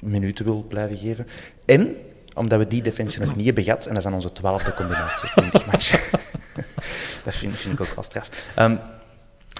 [0.00, 1.26] minuten wil blijven geven.
[1.64, 1.96] En
[2.34, 5.28] omdat we die defensie nog niet hebben gehad, en dat is dan onze twaalfde combinatie,
[5.34, 6.00] 20 matchen.
[7.24, 8.28] dat vind, ik ook wel straf.
[8.54, 8.76] Ehm,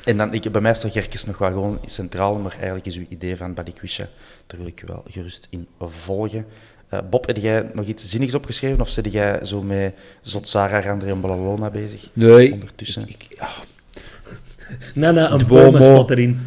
[0.05, 3.36] en dan, ik, bij mij Gerkes nog wel gewoon centraal, maar eigenlijk is uw idee
[3.36, 4.09] van Balikwisha,
[4.46, 6.46] daar wil ik wel gerust in volgen.
[6.89, 11.11] Eh, Bob, heb jij nog iets zinnigs opgeschreven of zit jij zo met Zotsara, Randre
[11.11, 12.11] en Ballalona bezig?
[12.12, 13.09] nee, Ondertussen.
[13.09, 13.49] ik, ja,
[14.95, 15.70] Nana, een Duomo.
[15.70, 16.41] boom staat erin.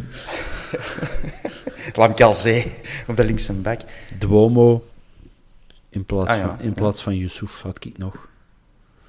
[1.94, 2.72] Lamkelzee
[3.08, 3.82] op de linkse back.
[4.20, 4.86] Duomo
[5.90, 6.74] in plaats, Ah, ja, van, in ja.
[6.74, 8.28] plaats van Yusuf had ik nog.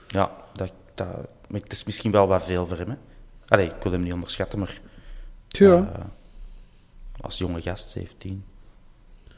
[0.08, 1.06] Ja, dat, dat,
[1.48, 2.88] maar het is misschien wel wat veel voor hem.
[2.88, 2.94] Hè?
[3.48, 4.80] Allee, ik wil hem niet onderschatten, maar
[5.48, 6.04] Tja, eh,
[7.20, 8.44] als jonge gast, 17.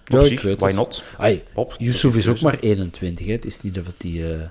[0.05, 0.75] Ja, Op zich, why het.
[0.75, 1.05] not?
[1.19, 1.43] Ai,
[1.79, 3.27] Yusuf is ook maar 21.
[3.27, 3.33] Hè.
[3.33, 4.49] Het is niet dat hij eh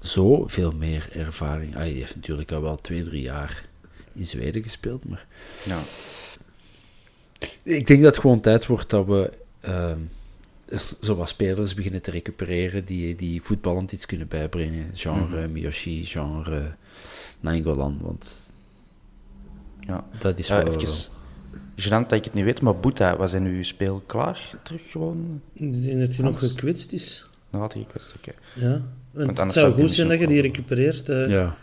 [0.00, 1.76] zo veel meer ervaring...
[1.76, 3.64] Ai, die heeft natuurlijk al wel twee, drie jaar
[4.12, 5.26] in Zweden gespeeld, maar...
[5.64, 5.80] Ja.
[7.62, 9.30] Ik denk dat het gewoon tijd wordt dat we
[9.60, 9.98] ehm
[11.00, 14.90] zo wat spelers beginnen te recupereren die, die voetballend iets kunnen bijbrengen.
[14.94, 16.74] Genre Miyoshi, genre
[17.40, 18.52] Nainggolan, want
[19.80, 20.06] ja.
[20.18, 20.66] dat is wel...
[20.66, 21.10] even,
[21.76, 25.40] gênant dat ik het niet weet, maar Boeta, was hij nu speel klaar terug gewoon?
[25.52, 27.24] Ik denk dat hij nog gekwetst is.
[27.50, 28.14] Had ik kwestie.
[28.16, 28.32] oké.
[28.54, 28.80] Ja.
[29.10, 31.08] Want het zou goed zijn dat je die recupereert.
[31.08, 31.28] eh.
[31.28, 31.56] ja.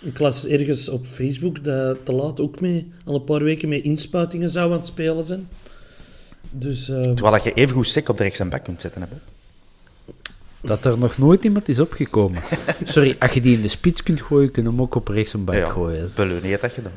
[0.00, 3.82] Ik las ergens op Facebook dat Te Laat ook mee, al een paar weken met
[3.82, 5.48] inspuitingen zou aan het spelen zijn.
[6.50, 9.00] Dus eh, Terwijl dat je even goed sec op de rechts en back kunt zetten.
[9.00, 9.20] Hè, Bob.
[10.60, 12.42] Dat er nog nooit iemand is opgekomen.
[12.84, 15.34] Sorry, als je die in de spits kunt gooien, kun je hem ook op rechts
[15.34, 16.08] en back gooien.
[16.42, 16.92] heeft dat gedaan.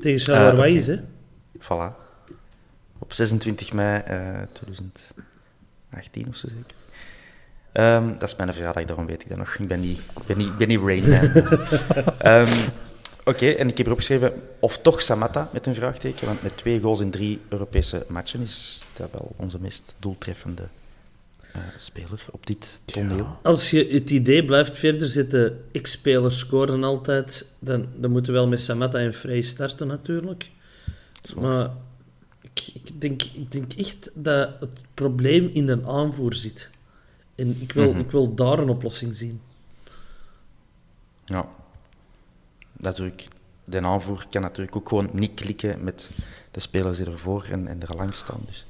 [0.00, 0.96] Tegen Charleroi Ah, hè.
[1.60, 1.96] Voilà.
[2.98, 6.76] Op 26 mei eh 2018 of zo zeker.
[7.72, 9.54] Ehm, dat is mijn verjaardag, daarom weet ik dat nog.
[9.54, 11.30] Ik ben niet, ben niet, ben niet Rain Man.
[12.18, 12.68] Ehm,
[13.28, 16.80] Oké, en ik heb erop geschreven, of toch Samatta met een vraagteken, want met twee
[16.80, 20.62] goals in drie Europese matchen is dat wel onze meest doeltreffende
[21.52, 23.38] eh, speler op dit toneel.
[23.42, 28.48] Als je het idee blijft verder zitten, X-spelers scoren altijd, dan, dan moeten we wel
[28.48, 30.50] met Samatta en Vrij starten natuurlijk.
[31.36, 31.70] Maar
[32.40, 36.70] ik, ik, denk, ik denk echt dat het probleem in de aanvoer zit.
[37.34, 38.00] En ik wil, Mhm.
[38.00, 39.40] ik wil daar een oplossing zien.
[41.24, 41.48] Ja,
[42.72, 43.26] dat ik.
[43.64, 46.10] De aanvoer kan natuurlijk ook gewoon niet klikken met
[46.50, 48.40] de spelers die ervoor en, en er langs staan.
[48.46, 48.66] Dus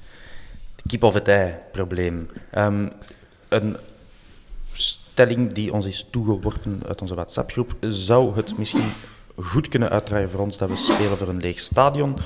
[0.87, 2.29] kip of het ei probleem.
[2.51, 2.89] Ehm,
[3.49, 3.77] een
[4.73, 7.77] stelling die ons is toegeworpen uit onze WhatsApp-groep.
[7.81, 8.93] Zou het misschien
[9.37, 12.17] goed kunnen uitdraaien voor ons dat we spelen voor een leeg stadion?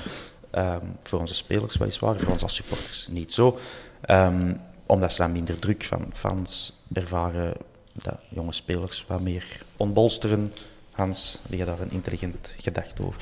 [0.49, 3.59] Ehm, voor onze spelers weliswaar, voor ons als supporters niet zo.
[4.01, 4.53] Ehm,
[4.85, 7.53] omdat ze dan minder druk van fans ervaren,
[7.93, 10.53] dat jonge spelers wat meer ontbolsteren.
[10.91, 13.21] Hans, die je daar een intelligent gedacht over.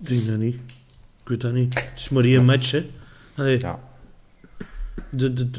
[0.00, 0.54] Ik denk dat niet.
[1.22, 1.74] Ik weet dat niet.
[1.74, 2.90] Het is maar één match, hè.
[3.36, 3.78] Allee, Ja,
[5.10, 5.50] de, de,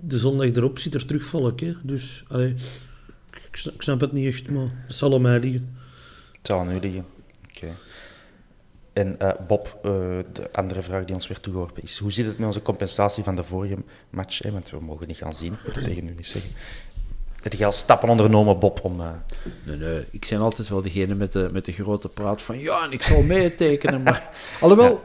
[0.00, 1.72] de, zondag erop zit er terug volk, hè.
[1.82, 2.54] Dus, allee,
[3.50, 5.76] ik, snap, ik snap het niet echt, maar het zal aan mij liggen.
[6.32, 7.06] het zal aan u liggen.
[7.48, 7.74] Oké.
[8.92, 9.90] En eh, Bob, eh,
[10.32, 13.34] de andere vraag die ons werd toegeworpen is: hoe zit het met onze compensatie van
[13.34, 13.76] de vorige
[14.10, 14.38] match?
[14.42, 14.50] Hè?
[14.52, 16.50] Want we mogen niet gaan zien, ik wil tegen u niet zeggen.
[17.42, 19.00] Heb je al stappen ondernomen, Bob, om...
[19.00, 19.10] eh,
[19.66, 22.84] Nee, nee, ik ben altijd wel degene met de, met de grote praat van ja,
[22.84, 24.02] en ik zal meetekenen.
[24.02, 24.30] Maar
[24.60, 25.04] alhoewel,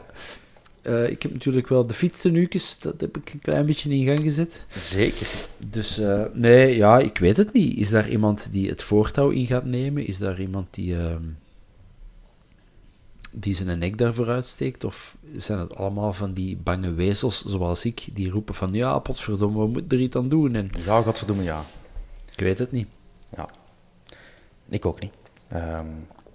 [0.86, 4.20] eh, ik heb natuurlijk wel de fietstenuukjes, dat heb ik een klein beetje in gang
[4.20, 4.64] gezet.
[4.74, 5.26] zeker.
[5.68, 7.78] Dus eh, nee, ja, ik weet het niet.
[7.78, 10.06] Is daar iemand die het voortouw in gaat nemen?
[10.06, 11.22] Is daar iemand die, ehm,
[13.32, 14.84] die zijn nek daarvoor uitsteekt?
[14.84, 19.58] Of zijn het allemaal van die bange wezels zoals ik, die roepen van ja, potverdomme,
[19.58, 20.54] we moeten er iets aan doen?
[20.54, 21.64] En Ja, godverdomme, ja.
[22.32, 22.86] ik weet het niet.
[23.36, 23.48] Ja.
[24.68, 25.12] Ik ook niet.
[25.48, 25.86] Ehm,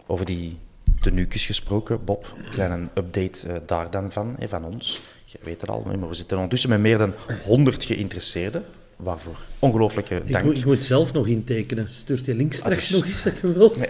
[0.07, 0.57] over die
[1.01, 2.33] tenuukjes gesproken, Bob.
[2.49, 5.01] Kleine update eh, daar dan van, eh, van ons.
[5.25, 8.65] Je weet het al, maar we zitten ondertussen met meer dan 100 geïnteresseerden.
[8.95, 10.45] Waarvoor ongelooflijke Ik, dank.
[10.45, 11.89] moet- ik moet zelf nog intekenen.
[11.89, 13.77] Stuurt je links straks dus- nog eens dat je wilt?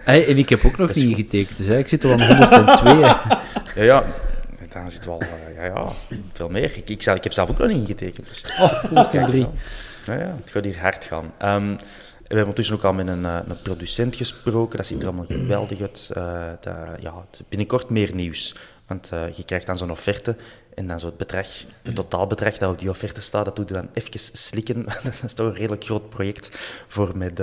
[0.00, 2.94] Hey, en ik heb ook nog niet ingetekend, dus hè, ik zit er aan 102.
[2.94, 3.00] hè.
[3.80, 4.04] Ja, ja.
[4.72, 5.92] Dan zit wel, eh, ja, ja,
[6.32, 6.76] veel meer.
[6.76, 8.28] Ik, ik, zelf- ik heb zelf ook nog niet ingetekend.
[8.28, 8.44] Dus.
[8.60, 9.10] Oh, 103.
[9.30, 9.36] Kijk
[10.04, 10.12] zo.
[10.12, 11.32] Ja, ja, het gaat hier hard gaan.
[11.38, 11.74] Ehm,
[12.26, 14.76] we hebben ondertussen ook al met een, eh, een producent gesproken.
[14.76, 16.10] Dat ziet er allemaal geweldig uit.
[16.60, 18.54] Dat, ja, binnenkort meer nieuws.
[18.86, 20.36] Want eh, je krijgt dan zo'n offerte
[20.74, 21.46] en dan zo het bedrag,
[21.82, 24.84] het totaalbedrag dat op die offerte staat, dat doe je dan even slikken.
[25.04, 26.50] dat is toch een redelijk groot project
[26.88, 27.42] voor met,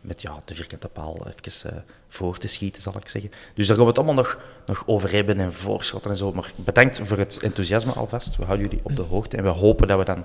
[0.00, 3.30] met ja, de vierkante paal even voor te schieten, zal ik zeggen.
[3.54, 6.32] Dus daar gaan we het allemaal nog, nog over hebben en voorschotten en zo.
[6.32, 8.36] Maar bedankt voor het enthousiasme alvast.
[8.36, 10.24] We houden jullie op de hoogte en we hopen dat we dan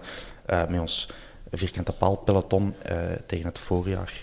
[0.70, 1.08] met ons
[1.52, 4.14] vierkante paal peloton eh, tegen het voorjaar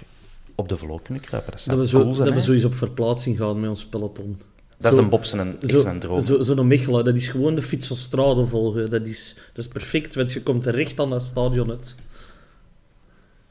[0.55, 1.53] op de vloer kunnen kruipen.
[1.53, 4.39] Dat Dat we, zo, cool zijn, dat we zo op verplaatsing gaan met ons peloton.
[4.79, 6.20] Dat is Zo- een Bob zijn Zo- een droom.
[6.22, 8.91] Zo, Zo'n Mechelen, dat is gewoon de fietsenstrade volgen.
[8.91, 11.95] Dat is, dat is perfect, want je komt recht aan dat stadion uit.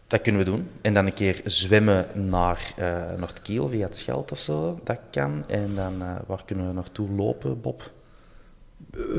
[0.07, 0.67] Dat kunnen we doen.
[0.81, 4.79] En dan een keer zwemmen naar eh Noordkiel via het Scheld of zo.
[4.83, 5.43] Dat kan.
[5.47, 7.91] En dan, eh, waar kunnen we naartoe lopen, Bob?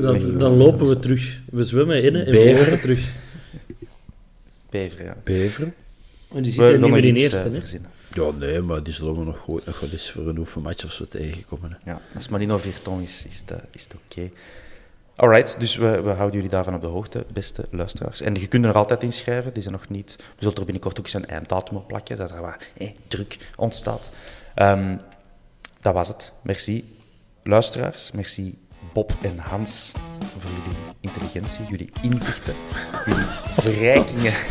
[0.01, 1.39] Dan, dan lopen we terug.
[1.51, 3.11] We zwemmen in en we lopen terug.
[4.69, 5.15] Beveren, ja.
[5.23, 5.73] Beveren?
[6.33, 7.37] En die We zitten niet meer in eerste.
[7.37, 7.53] hè.
[7.59, 7.89] verzinnen.
[8.13, 10.91] Ja, nee, maar die zullen we nog goed nog wel eens voor een oefenmatch of
[10.91, 11.77] zo tegenkomen.
[11.83, 11.91] hè.
[11.91, 14.29] Ja, als Marino Virton is, is het, is het oké.
[15.15, 18.21] Alright, dus we, we houden jullie daarvan op de hoogte, beste luisteraars.
[18.21, 20.15] En je kunt er nog altijd inschrijven, die zijn nog niet...
[20.17, 23.37] We zullen er binnenkort ook eens een einddatum op plakken, dat er wat eh, druk
[23.55, 24.11] ontstaat.
[24.55, 24.97] Ehm,
[25.81, 26.31] dat was het.
[26.43, 26.97] Merci,
[27.43, 28.11] luisteraars.
[28.11, 28.57] Merci,
[28.95, 29.91] Bob en Hans,
[30.39, 32.53] voor jullie intelligentie, jullie inzichten,
[33.05, 33.25] jullie
[33.57, 34.33] verrijkingen.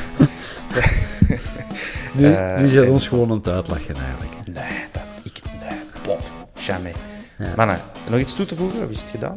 [2.17, 4.33] Nu, Eh, nu zijn en- ons gewoon aan het uitlachen eigenlijk.
[4.53, 5.41] Nee, dat, ik...
[5.61, 6.21] Nee, Bob,
[6.55, 6.95] jamais.
[7.57, 7.81] Mannen,
[8.11, 9.37] nog iets toe te voegen, of is het gedaan?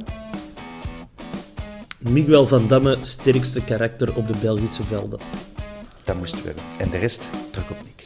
[1.99, 5.19] Miguel van Damme, sterkste karakter op de Belgische velden.
[6.03, 6.63] Dat moesten we hebben.
[6.77, 8.05] En de rest druk op niks.